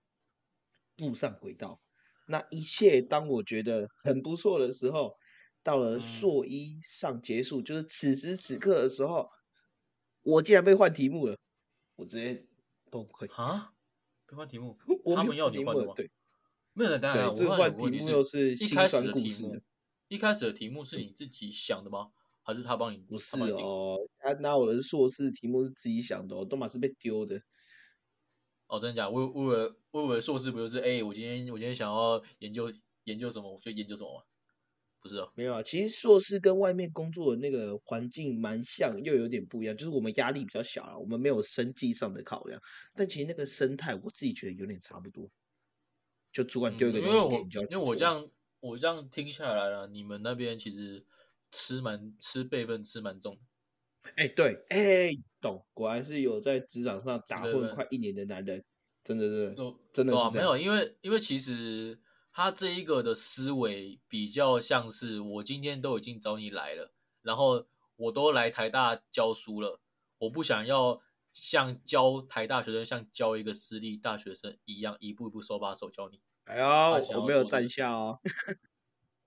[0.97, 1.81] 步上轨道。
[2.29, 5.17] 那一切当我觉得很不错的时候，
[5.65, 9.29] 到了嗯硕一上结束，就是此时此刻的时候，
[10.23, 11.37] 我竟然被换题目了，
[11.97, 12.47] 我直接
[12.93, 13.29] 崩溃。
[13.35, 13.73] 啊，
[14.29, 15.95] 被换题目， 我他们要你换的吗？
[15.97, 16.09] 对
[16.75, 19.61] 没有，等一下，我突然这个换题目又是一心酸故事的，，
[20.11, 22.09] 一开始的题目是你自己想的吗？
[22.43, 22.99] 还是他帮你？
[22.99, 23.37] 不是？
[23.53, 27.41] 哦，他拿我的硕士题目是自己想的哦，都马是被丢的。
[28.67, 29.11] 哦，真的假的？
[29.13, 32.73] 我我以为我以为硕士不就是哎、我今天我今天想要研究
[33.05, 34.25] 研究什么，我就研究什么嘛？
[35.01, 39.77] 不是哦，没有啊，其实硕士跟外面工作的那个环境蛮像，又有点不一样。
[39.77, 42.61] 就是我们压力比较小啊，我们没有生计上的考量，
[42.97, 45.31] 但其实那个生态我自己觉得有点差不多。
[46.33, 48.29] 就主管嗯丢一个因为我因为我这样
[48.61, 51.05] 我这样听下来了，你们那边其实
[51.51, 53.41] 吃蛮吃辈分吃蛮重的。
[54.17, 58.65] 哎、对，哎、懂，果然是有在职场上打混快一年的男人，
[59.05, 60.13] 真的是就真的。
[60.31, 61.99] 没有，因为因为其实
[62.33, 66.93] 他这一个的思维比较像是我今天都已经找你来了，
[67.23, 69.81] 然后我都来台大教书了，
[70.19, 71.01] 我不想要
[71.33, 76.21] 像教台大学生像教一个私立大学生一样，一步一步手把手教你。
[76.51, 78.19] 哎呦，想要我没有站下哦。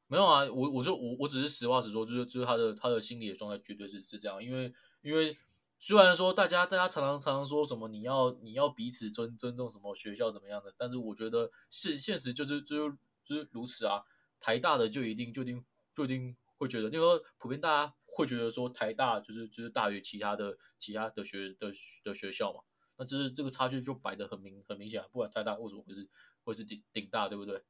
[0.08, 4.72] 没有啊，我我就我我只是实话实说，就是就是他的他的心理的状态绝对是是这样，因为
[5.02, 5.36] 因为
[5.80, 14.04] 虽然说大家大家常常常常说什么你要你要彼此尊尊重什么学校怎么样的，但是我觉得现现实就是就是就是如此啊，
[14.40, 15.66] 台大的就一定就一定
[15.96, 17.08] 就一定会觉得，因为
[17.38, 22.60] 普遍大家会觉得说台大就是就是大于其他的其他的学的的学校嘛，
[22.98, 26.08] 那就是这个差距就摆得很明很明显啊，不管台大为什么会是
[26.44, 27.62] 会是顶顶大，对不对？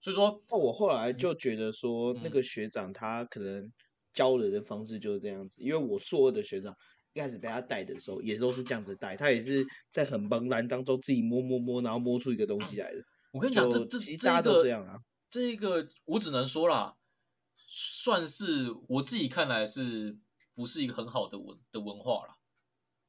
[0.00, 3.72] 所以说，那我后来就觉得说，那嗯个学长他可能
[4.12, 6.74] 教人的方式就是这样子，因为我硕二的学长
[7.14, 13.02] 一开始被他带的时候也都是这样子带，他也是在很茫然当中自己摸摸摸，然后摸出一个东西来的。
[13.32, 14.96] 我跟你讲，这就这其实大家这个都这样啊。
[15.28, 16.94] 这个我只能说啦，
[17.68, 20.16] 算是我自己看来是
[20.54, 22.34] 不是一个很好的文的文化啦。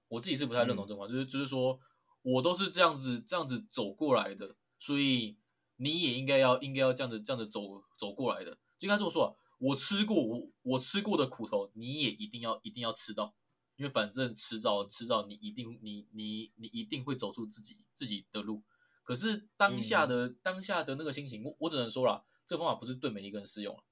[0.08, 1.80] 我自己是不太认同嗯这种话，就是就是说
[2.24, 5.38] 我都是这样子这样子走过来的，所以
[5.76, 8.58] 你也应该要应该要这样子这样子走走过来的。
[8.80, 13.36] 就应该这么说啊，我吃过我我吃过的苦头，你也一定要一定要吃到，
[13.76, 18.64] 因为反正迟早迟早你一定你你你一定会走出自己自己的路。
[19.04, 23.84] 可是当下嗯的、当下的那个心情，我我只能说啦，这方法不是对每一个人适用了。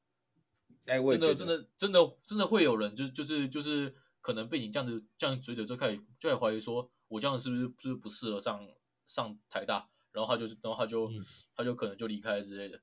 [0.85, 8.65] 哎，我真的真的真的真的会有人就就是就是可能被你这样子这样嘴嘴就开始就开始怀疑说，我这样是不是是不是不适合上
[9.05, 11.23] 上台大，然后他就是然后他就、嗯
[11.55, 12.81] 他就可能就离开之类的，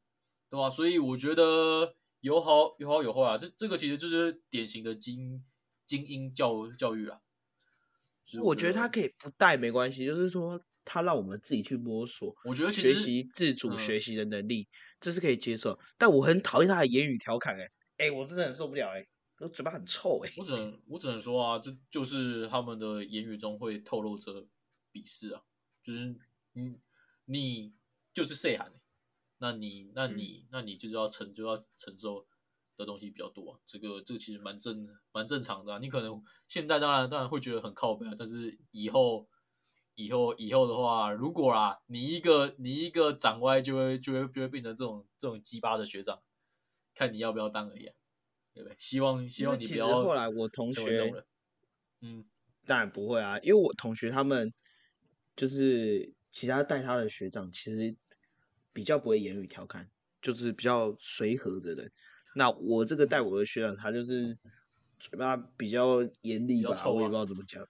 [0.48, 0.70] 对吧？
[0.70, 5.44] 所以我觉得有好有好有坏啊，这这个其实就是典型的精
[5.86, 7.18] 精英教教育啊。
[8.24, 14.68] 就是我觉得他可以，不带没关系，就是说他让我们自己去摸索，我觉得其实学习自主嗯学习的能力，
[15.00, 15.78] 这是可以接受。
[15.98, 19.06] 但我很讨厌他的言语调侃，哎哎，我真的很受不了，哎，
[19.38, 24.32] 我嘴巴很臭，哎，我只能我只能说啊，这就是他们的言语中会透露着
[24.92, 25.42] 鄙视啊，
[25.82, 26.16] 就是
[26.54, 26.76] 你
[27.26, 27.74] 你
[28.12, 28.72] 就是谁喊、
[29.38, 32.26] 那你那嗯你、那你就是要承就要承受
[32.76, 35.78] 的东西比较多、啊，这个这个其实蛮正蛮正常的、啊。
[35.78, 39.28] 你可能现在当然当然会觉得很靠背啊，但是以后
[39.94, 46.22] 以后以后的话，如果啦你一个你一个长歪，就会就会就会变成这种这种鸡巴的学长，
[46.94, 47.94] 看你要不要当而已、啊，
[48.52, 48.76] 对不对？
[48.78, 51.24] 希望希望你不要后来我同学。
[52.00, 52.24] 嗯，
[52.66, 54.52] 当然不会啊，因为我同学他们
[55.36, 57.94] 就是其他带他的学长，其实
[58.72, 59.88] 比较不会言语调侃，
[60.20, 61.92] 就是比较随和的人。
[62.34, 64.36] 那我这个带我的学长，他就是
[64.98, 67.64] 嘴巴比较严厉吧，我也不知道怎么讲，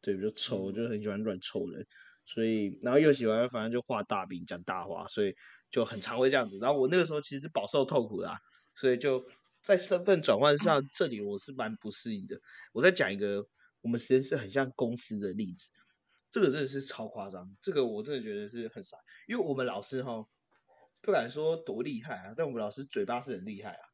[0.00, 1.86] 对，比较臭，嗯就很喜欢乱臭人，
[2.24, 5.34] 所以然后又喜欢反正就画大饼讲大话，所以
[5.70, 6.58] 就很常会这样子。
[6.58, 8.38] 然后我那个时候其实饱受痛苦的、啊，
[8.74, 9.22] 所以就
[9.62, 12.40] 在身份转换上，这里我是蛮不适应的。
[12.72, 13.46] 我再讲一个
[13.82, 15.68] 我们实验室很像公司的例子，
[16.30, 18.96] 这个真的是超夸张，这个我真的觉得是很傻，
[19.26, 20.26] 因为我们老师哈
[21.00, 23.88] 不敢说多厉害啊，但我们老师嘴巴是很厉害啊，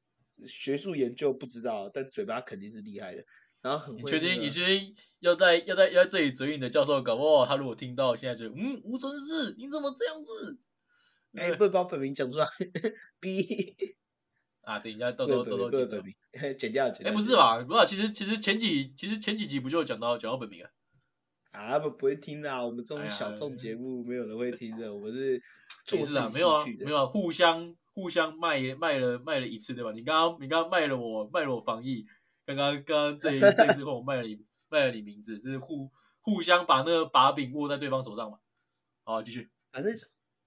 [0.46, 3.24] 学术研究不知道，但嘴巴肯定是厉害的，
[3.60, 4.40] 然后很你确定？
[4.40, 10.58] 你确定要在要在要在这里嘴你的教授，搞不好他如果听到，现在就嗯，吴存志，你怎么这样子？
[11.34, 12.46] 哎、不能把本名讲出来，
[13.18, 13.96] 逼，
[14.60, 16.02] 啊，等一下到不时候能到时候剪掉
[16.58, 17.14] 剪掉剪哎，掉。
[17.14, 17.62] 不是吧？
[17.62, 20.70] 不是，其实其实前几其实前几集不就有讲到讲到本名啊？
[21.52, 25.40] 啊，他们不会听的啊，我们这种小众节目没有人会听的，我们是
[25.86, 29.92] 做没事啊，没有啊没有啊，互相互相卖卖了卖了一次对吧？
[29.92, 32.04] 你刚刚你刚刚卖了我卖了我防疫，
[32.46, 35.90] 刚刚刚刚这一这一次后我卖了你卖了你名字，就是互
[36.20, 38.38] 互相把那个把柄握在对方手上嘛。
[39.04, 39.50] 好，继续。
[39.70, 39.94] 反正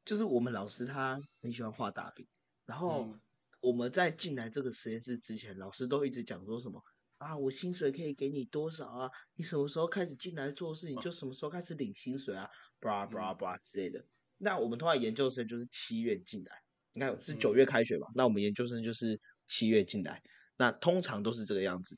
[0.04, 2.26] 就是我们老师他很喜欢画大饼，
[2.66, 3.22] 然后嗯
[3.62, 6.84] 我们在进来这个实验室之前，老师都一直讲说什么
[7.18, 9.10] 啊，我薪水可以给你多少啊？
[9.36, 12.50] 你什么时候开始进来做事，你就什么时候开始领薪水啊，
[12.80, 14.06] 巴拉巴拉巴拉之类的。
[14.38, 16.62] 那我们通常研究生就是七月进来，
[16.94, 20.22] 你看是九月开学嘛，那我们研究生就是七月进来，
[20.58, 21.98] 那通常都是这个样子。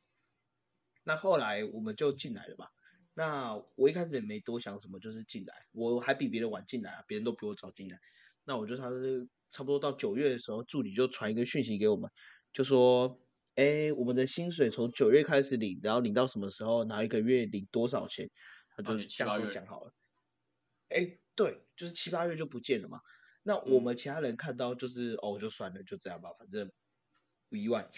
[1.04, 2.70] 那后来我们就进来了吧。
[3.14, 7.98] 那我一开始也没多想什么，就是进来，我还比别人晚进来啊，别人都比我早进来。
[8.44, 12.12] 那我就他是差不多到九月的时候，助理就传一个讯息给我们，
[12.54, 13.20] 就说，
[13.58, 18.30] 哎，我们的薪水从九月开始领，然后领到什么时候，哪一个月领多少钱，
[18.70, 19.92] 他就到底七这样八月都讲好了。
[20.90, 23.02] 哎，对，就是七八月就不见了嘛。
[23.42, 26.72] 那我嗯们其他人看到就是、哦，就算了，就这样吧，反正
[27.50, 27.90] 不意外。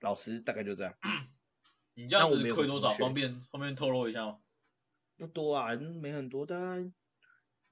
[0.00, 0.94] 老师大概就这样，
[1.94, 2.90] 你这样子亏多少？
[2.90, 4.40] 方便方便透露一下吗？
[5.16, 6.90] 不多啊，没很多，大概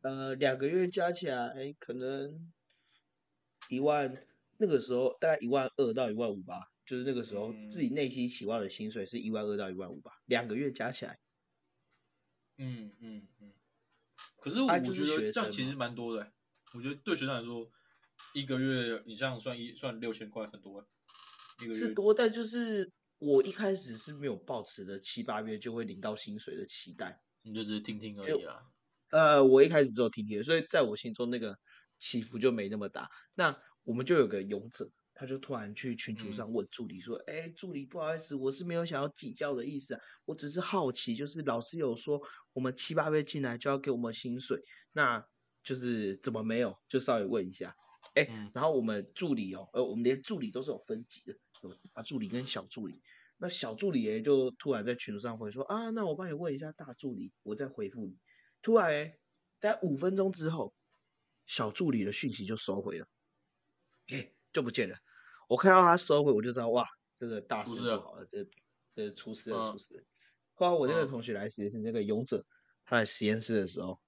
[0.02, 2.52] 呃两个月加起来可能
[3.68, 4.24] 一万，
[4.56, 11.18] 那个时候大概一万二到一万五吧，就是那个时候自己内心期望的薪水是一万二到一万五吧，两个月加起来。
[12.58, 13.52] 嗯嗯嗯。
[14.40, 16.32] 可是我觉得这样其实蛮多的欸、
[16.74, 17.70] 我觉得对学生来说，
[18.32, 20.86] 一个月你这样算一算六千块很多欸、
[21.64, 27.20] 一个月是多，但就是我一开始是没有抱持的七八月就会领到薪水的期待。
[27.46, 28.62] 你就只是听听而已啦。
[29.10, 31.58] 呃，我一开始只有听听，所以在我心中那个
[31.98, 33.10] 起伏就没那么大。
[33.34, 42.20] 那我们就有个勇者，他就突然去群组上问助理说：“哎、助理，不好意思，我是没有想要计较的意思啊，我只是好奇，就是老师有说
[42.52, 44.62] 我们七八月进来就要给我们薪水，
[44.92, 45.26] 那
[45.62, 46.76] 就是怎么没有？
[46.88, 47.76] 就稍微问一下。
[48.14, 53.00] 哎、嗯然后我们助理哦，呃，我们连助理都是有分级的，有大助理跟小助理。
[53.38, 58.18] 那小助理也就突然在群组上回说啊，那我帮你问一下大助理，我再回复你。
[58.62, 59.18] 突然诶，
[59.58, 60.74] 大概五分钟之后，
[61.46, 63.08] 小助理的讯息就收回了，
[64.12, 64.96] 哎，就不见了。
[65.46, 68.48] 我看到他收回，我就知道哇，这个大事不好了，这
[68.94, 70.02] 这厨师了，出事了。
[70.54, 72.46] 后来我那个同学来实验室，那个勇者
[72.86, 74.00] 他在实验室的时候，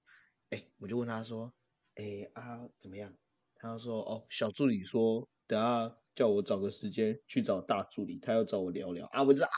[0.49, 1.53] 哎，我就问他说，
[1.95, 3.13] 哎啊怎么样？
[3.53, 9.49] 他说哦，小助理说等下叫我找个时间去找大助理，他要找我聊聊啊，我知道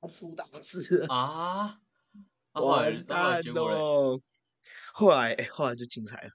[0.00, 1.80] 他出大事了啊，
[2.52, 4.20] 完蛋了。
[4.92, 6.30] 后来哎，后来就精彩了，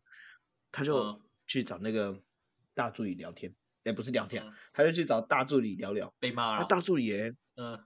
[0.71, 2.21] 他就去找那个
[2.73, 3.55] 大助理聊天。
[3.83, 6.65] 也不是聊天，他就去找大助理聊聊，被骂了。
[6.65, 7.11] 大助理，
[7.55, 7.83] 嗯，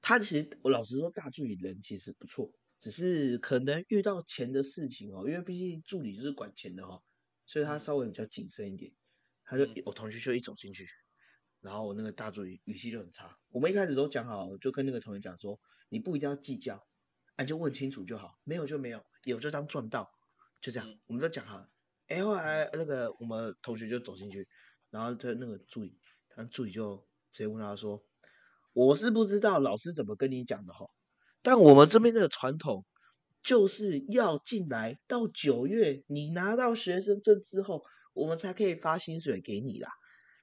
[0.00, 7.02] 他其实我老实说，大助理人其实不错，只是可能遇到钱的事情哦，因为毕竟助理就是管钱的哈，
[7.44, 8.92] 所以他稍微比较谨慎一点。
[9.44, 10.86] 他就我同学就一走进去，
[11.60, 13.36] 然后我那个大助理语气就很差。
[13.48, 16.86] 我们一开始都讲好，就跟那个同学讲说，你不一定要计较，
[17.36, 20.08] 你就问清楚就好，没有就没有，有就当赚到，
[20.60, 21.68] 就这样，我们都讲好了。
[22.06, 24.48] 哎，后来那个我们同学就走进去。
[24.90, 25.96] 然后他那个助理，
[26.28, 26.96] 他助理就
[27.30, 28.02] 直接问他说
[28.74, 30.90] ：“我是不知道老师怎么跟你讲的哈，
[31.42, 32.84] 但我们这边的传统
[33.42, 39.88] 就是要进来到九月，你拿到学生证之后，我们才可以发薪水给你啦。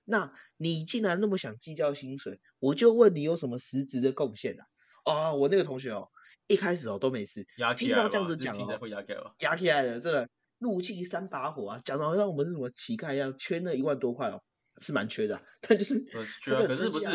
[0.05, 4.65] 那你既然那么想计较薪水，我就问你有什么实质的贡献啊？
[5.03, 6.09] 哦，我那个同学哦，
[6.47, 7.45] 一开始哦都没事，
[7.87, 10.29] 听到这样子讲哦，压起来了，真的。”
[10.59, 14.41] 怒气三把火啊，讲的好像我们是什么乞丐一样，缺那一万多块哦，
[14.79, 16.03] 是蛮缺的， 但就是
[16.41, 16.63] 缺啊。
[16.65, 17.09] 可是不是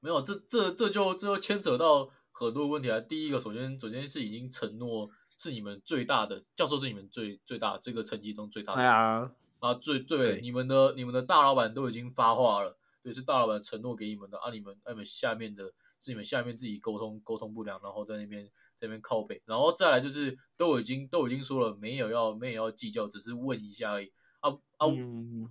[0.00, 2.98] 没有，这这这就这就牵扯到很多问题啊。
[3.00, 15.64] 第一个，首先首先是已经承诺是你们最大的教授是你们最最大这个成绩中最大的，对啊啊最对你们的你们的大老板都已经发话了，对，是大老板承诺给你们的啊，你们你们下面的
[16.00, 18.48] 是你们下面自己沟通沟通不良，然后在那边。
[18.78, 24.86] 这边靠背，然后再来就是都已经都已经说了没有要没有要计较，只是问一下而已啊啊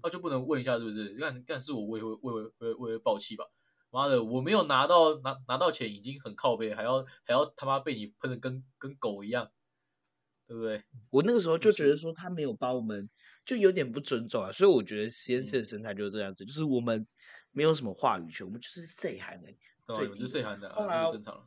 [0.01, 1.13] 啊就不能问一下是不是？
[1.15, 3.43] 干干是我我也会我也会我也会爆气吧？
[3.89, 9.49] 妈的，我没有拿到拿拿到钱已经很靠背，还要还要他妈被你喷的跟跟狗一样，
[10.45, 10.83] 对不对？
[11.09, 13.09] 我那个时候就觉得说他没有把我们
[13.45, 17.07] 就有点不尊重啊，所以我觉得实验室的生态就是这样子，就是我们
[17.51, 19.47] 没有什么话语权，我们就是 say 喊的，
[19.87, 21.45] 对，就 say 喊的，啊，正常了。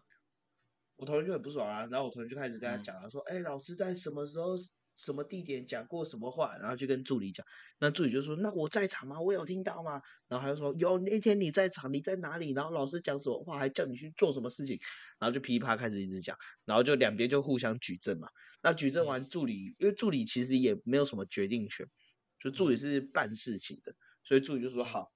[1.00, 4.54] 我同学就很不爽啊，然后我同学就开始跟他讲了，说：“哎，老师在什么时候、
[4.96, 7.46] 什么地点讲过什么话？”然后就跟助理讲，
[7.78, 9.18] 那助理就说：“那我在场吗？
[9.18, 12.52] 我有听到吗？”然后他就说：“有，那天你在场，你在哪里？
[12.52, 14.78] 然后老师讲什么话，还叫你去做什么事情？”
[15.18, 16.36] 然后就噼啪开始一直讲，
[16.66, 18.28] 然后就两边就互相举证嘛。
[18.62, 21.86] 那举证完，助理因为助理其实也没有什么决定权，
[22.42, 25.10] 就助理是办事情的，所以助理就说：“好，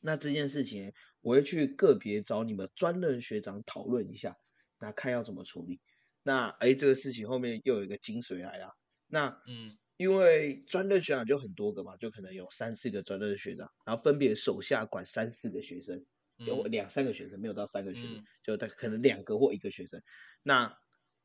[0.00, 4.34] 那这件事情我会去个别找你们专任学长讨论一下。”
[4.78, 5.80] 那看要怎么处理？
[6.22, 8.76] 那哎，这个事情后面又有一个精髓来了。
[9.06, 16.04] 那嗯，因为专任学长就很多个嘛，就可能有三四个专任学长，然后分别手下管三四个学生，
[16.36, 20.02] 有两三个学生，没有到三个学生，就他可能两个或一个学生。
[20.42, 20.76] 那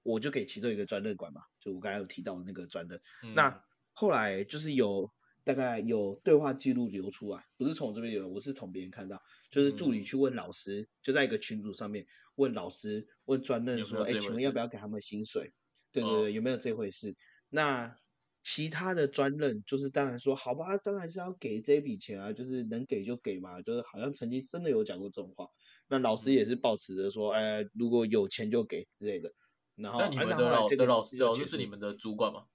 [0.03, 3.01] 我就给其中一个专任管嘛，就我刚才有提到的那个专任。
[3.35, 5.11] 那后来就是有
[5.43, 9.21] 大概有对话记录流出来，不是从这边有，我是从别人看到，
[9.51, 12.05] 就是助理去问老师，就在一个群组上面。
[12.35, 15.53] 问老师，问专任说：“哎，请问要不要给他们薪水？”
[15.93, 17.15] 对对对，有没有这回事？
[17.49, 17.95] 那
[18.41, 25.47] 其他的专任就是当然说：“好吧，当然是要给这笔钱啊，就是能给就给嘛。”就是好像曾经真的有讲过这种话。
[25.87, 29.31] 那老师也是抱持着说：“哎，如果有钱就给之类的。”
[29.75, 32.45] 然后，那你们的老的老师老师是你们的主管吗？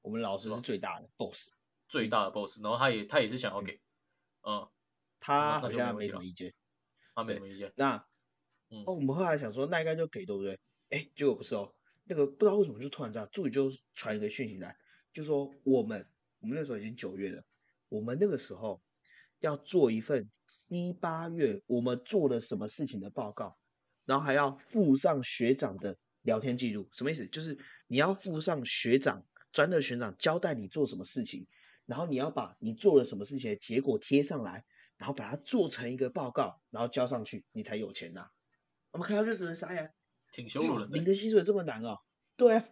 [0.00, 1.48] 我们老师是最大的 boss，
[1.88, 2.60] 最大的 boss。
[2.62, 3.80] 然后他也他也是想要给，
[4.42, 4.68] 嗯，
[5.20, 6.52] 他好像没什么意见，
[7.14, 7.72] 他没什么意见。
[7.76, 8.04] 那。
[8.86, 10.58] 哦，我们后来想说，那应该就给，对不对？
[10.90, 11.72] 哎，结果不是哦，
[12.04, 14.76] 那个不知道为什么就突然这样，助理就传一个讯息来，
[15.12, 16.08] 就说我们
[16.40, 17.44] 我们那时候已经九月了，
[17.88, 18.82] 我们那个时候
[19.38, 23.56] 要做一份七八月我们做了什么事情的报告，
[24.06, 27.28] 然后还要附上学长的聊天记录，什么意思？
[27.28, 27.56] 就是
[27.86, 31.46] 你要附上学长专任学长交代你做什么事情，
[31.86, 34.64] 然后你要把你做了什么事情的结果贴上来，
[34.98, 38.26] 然后把它做成一个报告，然后交上去，你才有钱呐。
[38.92, 39.90] 我们看到就只能傻眼，
[40.32, 40.96] 挺羞辱人的。
[40.96, 41.96] 领个薪水这么难哦？
[42.36, 42.64] 对啊，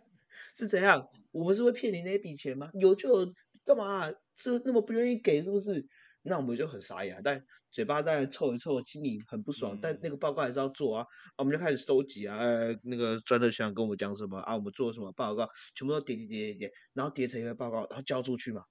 [0.57, 1.09] 是怎样？
[1.31, 2.71] 我们是会骗你那笔钱吗？
[2.75, 3.33] 有就有，
[3.65, 4.11] 干嘛？
[4.37, 5.87] 是那么不愿意给，是不是？
[6.25, 9.79] 那我们就很傻呀，但嘴巴在凑一凑，心里很不爽。
[9.83, 11.07] 但那个报告还是要做啊，
[11.37, 12.39] 我们就开始收集啊。
[12.39, 14.57] 呃，那个专的学长跟我们讲什么啊？
[14.57, 15.49] 我们做什么报告？
[15.75, 18.63] 全部都叠叠叠叠叠，然后叠成一个报告，然后交出去嘛。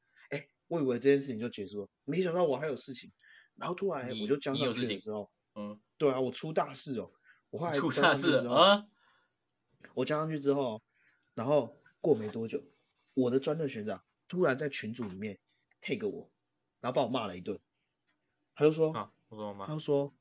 [0.72, 3.12] 哎，我以为这件事情就结束了，没想到我还有事情。
[3.56, 7.12] 然后突然我就交上去的时候，嗯，对啊，我出大事哦。
[7.50, 8.88] 我后来出大事啊！
[9.94, 10.82] 我交上去之后，
[11.34, 12.64] 然后过没多久，
[13.14, 15.38] 我的专任学长突然在群组里面
[15.82, 16.32] take 我，
[16.80, 17.60] 然后把我骂了一顿。
[18.56, 19.66] 他就说，啊，我说吗？
[19.68, 20.16] 他说，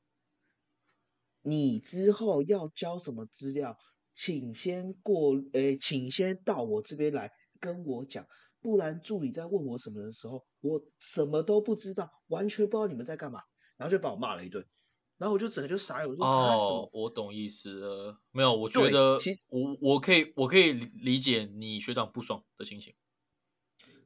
[1.41, 3.79] 你之后要交什么资料，
[4.13, 7.31] 请先过，诶，请先到我这边来
[7.61, 8.27] 跟我讲，
[8.61, 13.41] 不然助理在问我什么的时候，我什么都不知道，完全不知道你们在干嘛，
[13.75, 14.65] 然后就把我骂了一顿。
[15.17, 18.19] 然后我就整个就傻眼，我说哦，我懂意思了。
[18.31, 22.95] 没有，我觉得其实我我可以我可以理理解你学长不爽的心情。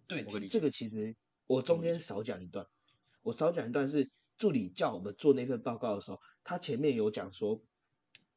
[0.07, 1.15] 对我可以理，这个其实
[1.47, 2.67] 我中间少讲一段，
[3.21, 7.61] 我少讲一段是助理叫我们做那份报告的时候，他前面有讲说，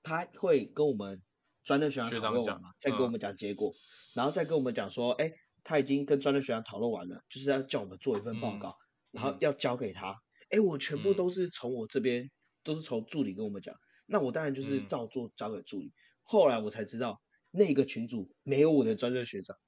[0.05, 1.21] 他会跟我们
[1.65, 3.73] 专任学长学长讲讨论完嘛，再跟我嗯们讲结果，
[4.15, 5.33] 然后再跟我们讲说，哎，
[5.69, 8.75] 他已经跟专任学长讨论完了，就是要叫我们做一份报嗯告，
[9.11, 10.17] 然后嗯要交给他。
[10.49, 12.31] 哎，我全部嗯都是从我这边，
[12.65, 15.93] 都是从助理跟我们讲，那我当然就是嗯照做交给助理。
[16.23, 19.59] 后来我才知道，那个群主没有我的专任学长。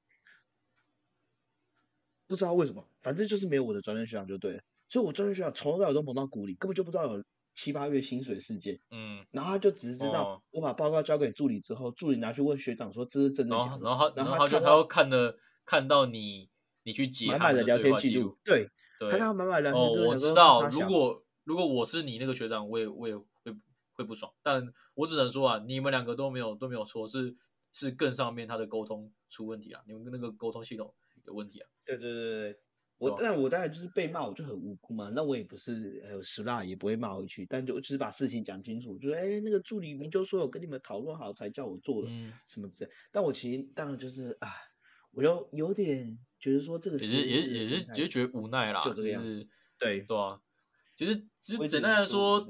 [2.27, 4.63] 不知道为什么，反正就是没有我的专任学长就对了。
[4.89, 7.23] 所以我专任学长从头到尾都蒙到鼓里，根本就不知道有
[7.55, 8.81] 七八月薪水事件。
[8.91, 13.85] 嗯，然后他就只是知道哦我把报告交给助理之后，助理拿去问学长说这是真的然假的。
[13.85, 15.37] 然后他然后然后他就他又看的
[15.71, 16.51] 看到你
[16.83, 18.69] 你去解他们满满的聊天记录，，对，
[18.99, 23.57] 对他看到满满的聊天哦我知道，如果如果我是你那个学长，我也我也会
[23.93, 24.33] 会不爽。
[24.43, 27.33] 但我只能说啊，你们两个都没有都没有错，是
[27.71, 30.93] 是更上面他的沟通出问题了，你们那个沟通系统
[31.25, 31.69] 有问题啊。
[31.85, 32.59] 对对对对，
[32.99, 35.09] 我但我当然就是被骂，我就很无辜嘛。
[35.15, 42.91] 那我也不是呃死辣，也不会骂回去，但就只是把事情讲清楚，就是哎那个助理明就说我跟你们讨论好才叫我做的，嗯，什么之类。
[43.13, 44.49] 但我其实当然就是啊，
[45.13, 49.49] 我就有点觉得说这个也是也实验室的也是也是觉得无奈啦，就这个样子是
[49.79, 50.41] 对对啊。
[50.97, 52.47] 其实其实简单来说，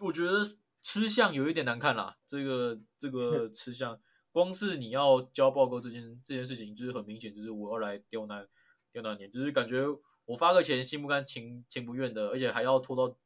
[0.00, 0.42] 我觉得
[0.82, 2.18] 吃相有一点难看啦。
[2.26, 4.00] 这个这个 吃相，
[4.32, 8.48] 光是你要交报告这件这件事情，就是很明显，就是我要来刁难
[8.92, 9.84] 刁难你，就是感觉
[10.24, 13.16] 我发个钱心不甘情情不愿的，而且还要拖到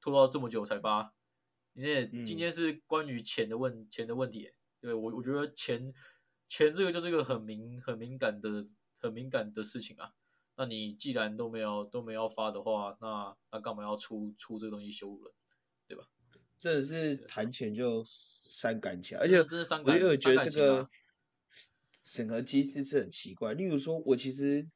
[0.00, 1.14] 拖到这么久才发。
[1.74, 5.92] 因为嗯今天是关于钱的问钱的问题，对我我觉得钱
[6.48, 8.66] 钱这个就是一个很敏很敏感的
[8.98, 10.12] 很敏感的事情啊。
[10.56, 15.32] 那你既然都没有都没有要发的话，那那干嘛要出出这个东西羞辱人？
[16.58, 20.88] 真的是谈钱就伤感情，而且是真的伤感我觉得这个
[22.02, 23.52] 审核机制是很奇怪。
[23.52, 24.66] 例如说，我其实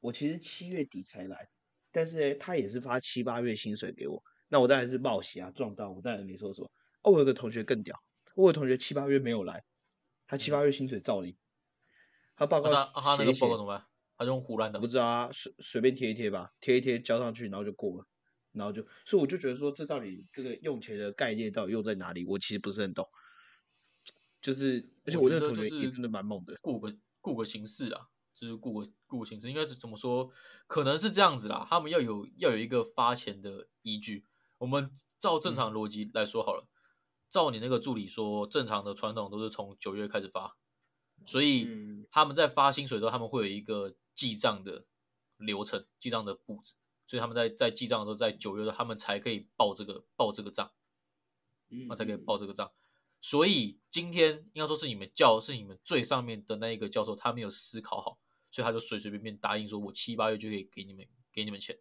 [0.00, 1.50] 我其实七月底才来，
[1.92, 6.70] 但是呢，他也是发七八月薪水给我，那我当然是冒喜啊，撞到我当然没说什么。
[7.02, 8.02] 哦，我有个同学更屌，
[8.34, 9.62] 我有个同学七八月没有来，
[10.26, 11.36] 他七八月薪水照领，
[12.36, 13.86] 他报告那他啊他那个报告怎么办？
[14.18, 18.06] 他就用胡乱的我不知道啊，随随便贴一贴吧，贴一贴交上去，然后就过了，
[18.52, 22.24] 然后就，所以我就觉得说，这到底这个用钱的概念到底用在哪里？
[22.24, 23.06] 我其实不是很懂。
[24.40, 26.56] 就是，而且我那个同学也真的蛮猛的。
[26.62, 30.30] 顾个顾个形式啊，就是顾个顾个形式，应该是怎么说？
[30.66, 34.24] 可能是这样子啦，他们要有要有一个发钱的依据。
[34.58, 36.66] 我们照正常逻辑来说好了，
[37.36, 40.56] 照你那个助理说，正常的传统都是从九月开始发，
[41.26, 44.86] 所以嗯他们在发薪水的时候，他们会有一个记账的
[45.36, 46.74] 流程、记账的步子，
[47.06, 50.72] 所以他们在在记账的时候，在九月的他们才可以报这个报这个账。
[51.68, 52.72] 嗯那才可以报这个账。
[53.20, 58.20] 所以今天应该说是你们教是你们最上面的那一个教授，他没有思考好，
[58.50, 61.76] 所以他就随随便便答应说，我七八月就可以给你们给你们钱。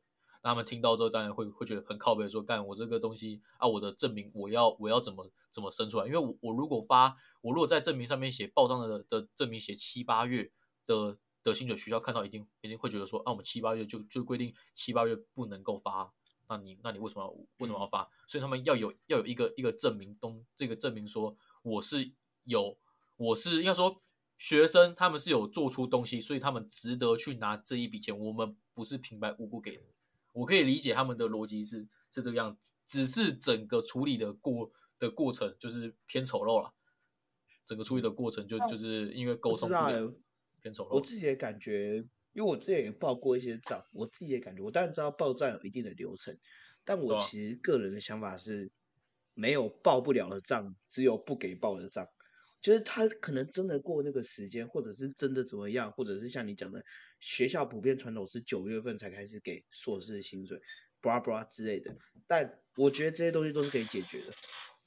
[0.45, 6.05] 那他们听到之后，当然会会觉得很靠背，说干我这个东西啊，我的证明我要我要怎么怎么生出来？
[6.05, 10.51] 因为我我如果发我如果在证明上面写报账的的证明写七八月
[10.85, 16.13] 的的薪水，学校看到一定一定会觉得说，啊，我们七八月就就规定七八月不能够发，
[16.47, 18.07] 那你那你为什么要为什么要发？
[18.27, 22.11] 所以他们要有要有一个一个证明东这个证明说我是
[22.43, 22.77] 有
[23.17, 23.99] 我是应该说
[24.37, 29.83] 学生他们是有做出东西，所以他们值得去拿这一笔钱，我们不是平白无故给的。
[30.35, 34.69] 我可以理解他们的逻辑是是这个样子，只是整个处理的过
[34.99, 36.73] 的过程就是偏丑陋了。
[37.65, 40.13] 整个处理的过程就就是因为沟通不良欸
[40.61, 40.95] 偏丑陋。
[40.95, 41.97] 我自己的感觉，
[42.33, 46.37] 因为我之前也报过一些账，我自己的感觉，我当然知道报账有一定的流程，
[46.83, 48.71] 但我其实个人的想法是，
[49.33, 52.07] 没有报不了的账，只有不给报的账。
[52.65, 56.83] 就是他可能真的过那个时间，或者是真的怎么样，或者是像你讲的，
[57.19, 60.59] 学校普遍传统是九月份才开始给硕士的薪水
[60.99, 61.95] ，blah blah 之类的。
[62.25, 64.33] 但我觉得这些东西都是可以解决的，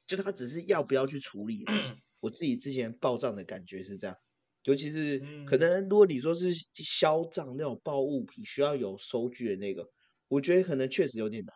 [0.08, 1.64] 就他只是要不要去处理。
[2.18, 4.16] 我自己之前报账的感觉是这样，
[4.64, 9.88] 尤其是可嗯能如果你说是销账那种报物品需要有收据的那个，
[10.26, 11.54] 我觉得可能确实有点难。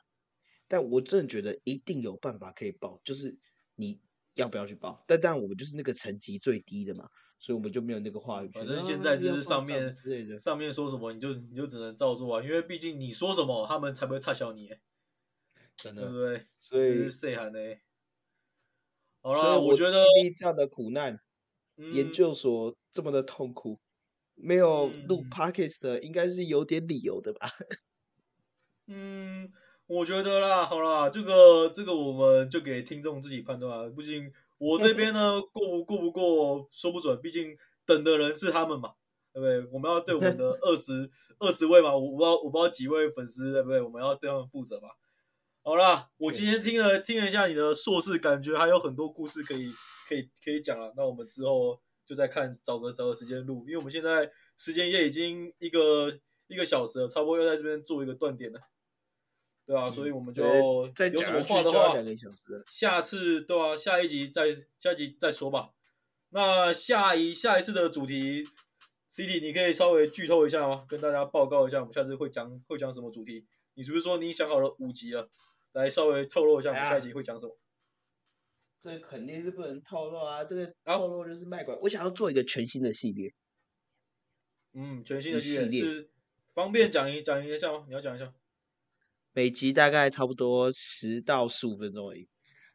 [0.68, 3.36] 但我真的觉得一定有办法可以报，就是
[3.74, 4.00] 你
[4.34, 5.04] 要不要去报。
[5.06, 7.08] 但但我们就是那个层级最低的嘛，
[7.38, 8.60] 所以我们就没有那个话语权。
[8.60, 14.70] 反正啊现在就是上面之类的，上面说什么你就你就只能照做啊，因为毕竟你说什么他们才不会差小你，
[15.76, 16.36] 真的对不的。
[16.36, 16.46] 对？
[16.58, 17.78] 所以就是谁喊的？
[19.20, 21.20] 好啦，所以我觉得经历这样的苦难，
[21.76, 23.78] 研嗯究所这么的痛苦，
[24.34, 27.46] 没有录嗯 podcast 的应该是有点理由的吧？
[28.88, 29.21] 嗯，
[29.86, 33.92] 我觉得啦，好啦，这个这个我们就给听众自己判断啊。
[33.96, 38.92] 毕竟我这边呢过不过不过说不准，毕竟等的人是他们嘛，
[39.32, 39.70] 对不对？
[39.72, 43.82] 我们要对我们的 二十二十位嘛，我不知道我不知道几位粉丝，对不对？
[43.82, 44.88] 我们要对他们负责嘛。
[45.62, 49.70] 好啦，我今天听了听了一下你的硕士，感觉还有很多故事可以
[50.08, 50.90] 可以可以讲啊。
[50.96, 56.10] 那我们之后就再看找个找个时间录，因为我们现在时间也已经一个
[56.46, 58.60] 一个小时了，差不多要在这边做一个断点了。
[59.64, 60.42] 对啊，所以我们就
[60.94, 61.94] 再有什么话的话。
[62.70, 65.70] 下次对啊，下一集再下一集再说吧。
[66.30, 68.42] 那下一下一次的主题
[69.10, 70.84] ，CT 你可以稍微剧透一下吗？
[70.88, 73.46] 跟大家报告一下，我们下次会讲会讲什么主题？
[73.74, 75.28] 你是不是说你想好了五集了？
[75.72, 77.56] 来稍微透露一下，我们下一集会讲什么？
[78.80, 80.42] 这肯定是不能透露啊！
[80.42, 81.74] 这个好透露就是卖拐。
[81.82, 83.32] 我想要做一个全新的系列，
[84.72, 86.10] 嗯，全新的系列系列是
[86.48, 87.84] 方便讲一讲一下吗？
[87.86, 88.34] 你要讲一下。
[89.32, 92.28] 每集大概差不多十到十五分钟而已。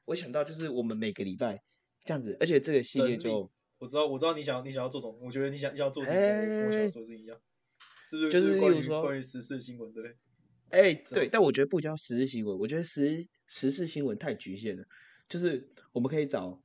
[0.05, 1.61] 我想到就是我们每个礼拜
[2.05, 7.37] 这样子，而且这个系列就我知道，我知道你想你想要做什么，我觉得你想你想要做的事情跟我想要做的事情一样，
[8.05, 8.31] 是不是？
[8.31, 10.17] 就是例关于如说关于时事新闻，对不对？
[10.69, 14.83] 哎、对但我觉得不叫时事新闻，我觉得时时事新闻太局限了。
[15.29, 16.61] 就是我们可以找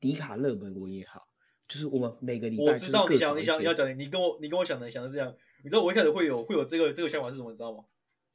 [0.00, 1.28] 迪卡热门文也好，
[1.68, 5.34] 就是我们每个礼拜我知道你想你想要讲的，你跟我你跟我想的想的是这样。
[5.62, 7.50] 你知道我一开始会有会有这个这个想法是什么？
[7.50, 7.84] 你知道吗？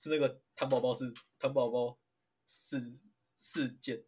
[0.03, 1.97] 是那个糖宝宝是糖宝宝
[2.45, 2.79] 事
[3.37, 4.03] 事件，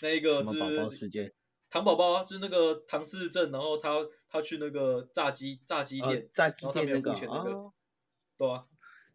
[0.00, 1.32] 那一个就什么宝宝是事件，
[1.68, 3.98] 糖宝宝啊，就是那个唐氏症，然后他
[4.28, 7.72] 他去那个炸鸡炸鸡呃店，，炸鸡然后他没有店那个那个，哦，
[8.38, 8.66] 对啊。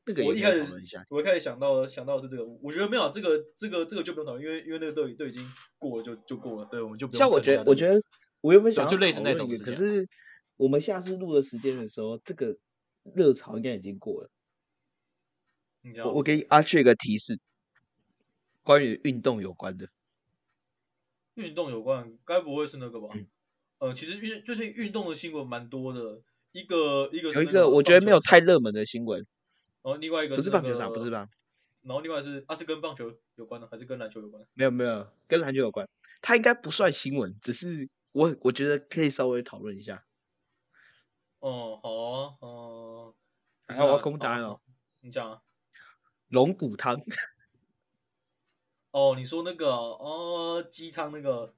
[0.09, 0.61] 那个我一开始。
[1.09, 5.45] 我一开始想到的想到的是这个，我觉得没有啊这个这个这个就不用讨论，因为因为那个都已都已经
[5.77, 8.01] 过了就就过了，对，我们就不用像我觉得，我觉得
[8.39, 10.07] 我原本想要就类似那种可是
[10.55, 12.57] 我们下次录的时间的时候，这个
[13.15, 14.29] 热潮应该已经过了。
[16.03, 17.39] 我我给阿雀一个提示，
[18.63, 19.89] 关于运动有关的。
[21.35, 23.09] 运动有关，该不会是那个吧？
[23.13, 23.27] 嗯
[23.79, 26.19] 呃，其实运最近运动的新闻蛮多的，
[26.51, 29.29] 一个一个有一那个我觉得没有太热门的新闻，场，
[29.83, 31.29] 然后另外一个不是棒球场，不是个吧？
[31.83, 34.49] 然后另外是啊是跟棒球有关的，还是跟篮球有关的？
[34.55, 35.87] 没有没有，跟篮球有关。
[36.23, 40.03] 它应该不算新闻，只是我我觉得可以稍微讨论一下。
[41.37, 43.15] 哦，好啊，哦、
[43.67, 44.59] 不是然后我要公布答案哦，
[45.01, 45.41] 你讲啊。
[46.29, 46.99] 龙骨汤，
[48.91, 51.53] 哦，你说那个哦，鸡汤那个，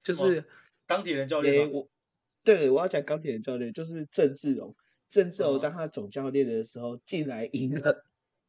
[0.00, 0.44] 就是
[0.86, 1.72] 钢铁人教诶、练吗？
[1.74, 1.88] 我
[2.44, 4.74] 对我要讲钢铁人教练，就是郑志荣。
[5.10, 8.04] 郑志荣嗯当他总教练的时候，竟然赢了。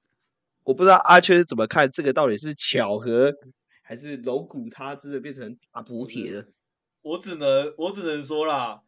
[0.63, 3.33] 我不知道阿缺是怎么看这个，到底是巧合，
[3.81, 6.45] 还是龙骨他真的变成大补铁了？
[7.01, 8.81] 我只能我只能说啦，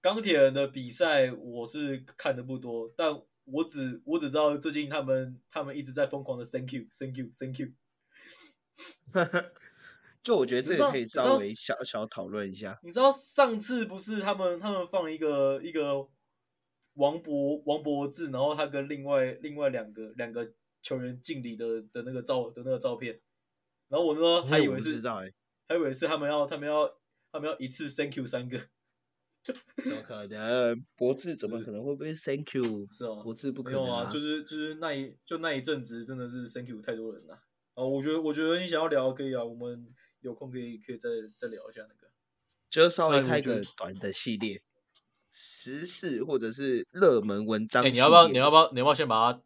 [0.00, 3.20] 钢铁人的比赛我是看的不多，但
[3.52, 7.68] 我只我只知道最近他们他们一直在疯狂的 thank you thank you thank you。
[10.22, 12.78] 就我觉得这你知道个可以稍微小小讨论一下。
[12.82, 16.06] 你知道上次不是他们他们放一个一个
[16.94, 20.52] 王博王博志，然后他跟另外另外两个两个
[20.82, 23.18] 球员敬礼的的那个照的那个照片，
[23.88, 25.00] 然后我那时候还以为是
[25.66, 26.86] 还以为是他们要他们要
[27.32, 28.58] 他们要一次 thank you 三个，
[29.82, 30.84] 怎么可能？
[30.96, 32.86] 博智怎么可能会被 Thank you？
[32.92, 37.34] 是哦博智不可能没有啊，就是就是那一就那一阵子真的是 thank you 太多人了。
[37.74, 42.08] 啊，我觉得我觉得你想要聊可以啊，我们有空可以可以再再聊一下那个。
[42.68, 44.62] 就是稍微开个短的系列，
[45.32, 47.90] 时事或者是热门文章哎。
[47.90, 48.28] 你要不要？
[48.28, 48.70] 你要不要？
[48.72, 49.42] 你要不要先把它，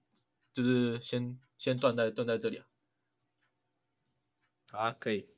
[0.53, 2.67] 就是先先断在断在这里啊？
[4.73, 5.29] 好啊，可以。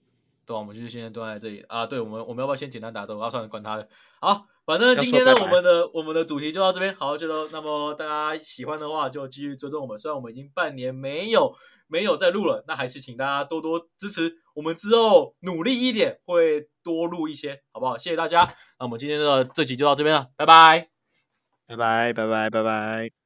[0.46, 1.86] 对啊，我们就是现在这里啊。
[1.86, 3.20] 对，我们我们要不要先简单打招呼？
[3.20, 3.88] 啊，算了，管他的。
[4.20, 6.94] 好，反正今天呢，我们的我们的主题就到这边。
[6.96, 9.96] 好，就到那么大家喜欢的话，就继续追踪我们。
[9.96, 11.54] 虽然我们已经半年没有
[11.86, 14.36] 没有再录了，那还是请大家多多支持。
[14.54, 17.98] 我们之后努力一点，会多录一些，好不好？
[17.98, 18.40] 谢谢大家。
[18.78, 20.88] 那我们今天的这集就到这边了，拜拜。
[21.66, 23.23] 拜拜，拜拜，拜拜。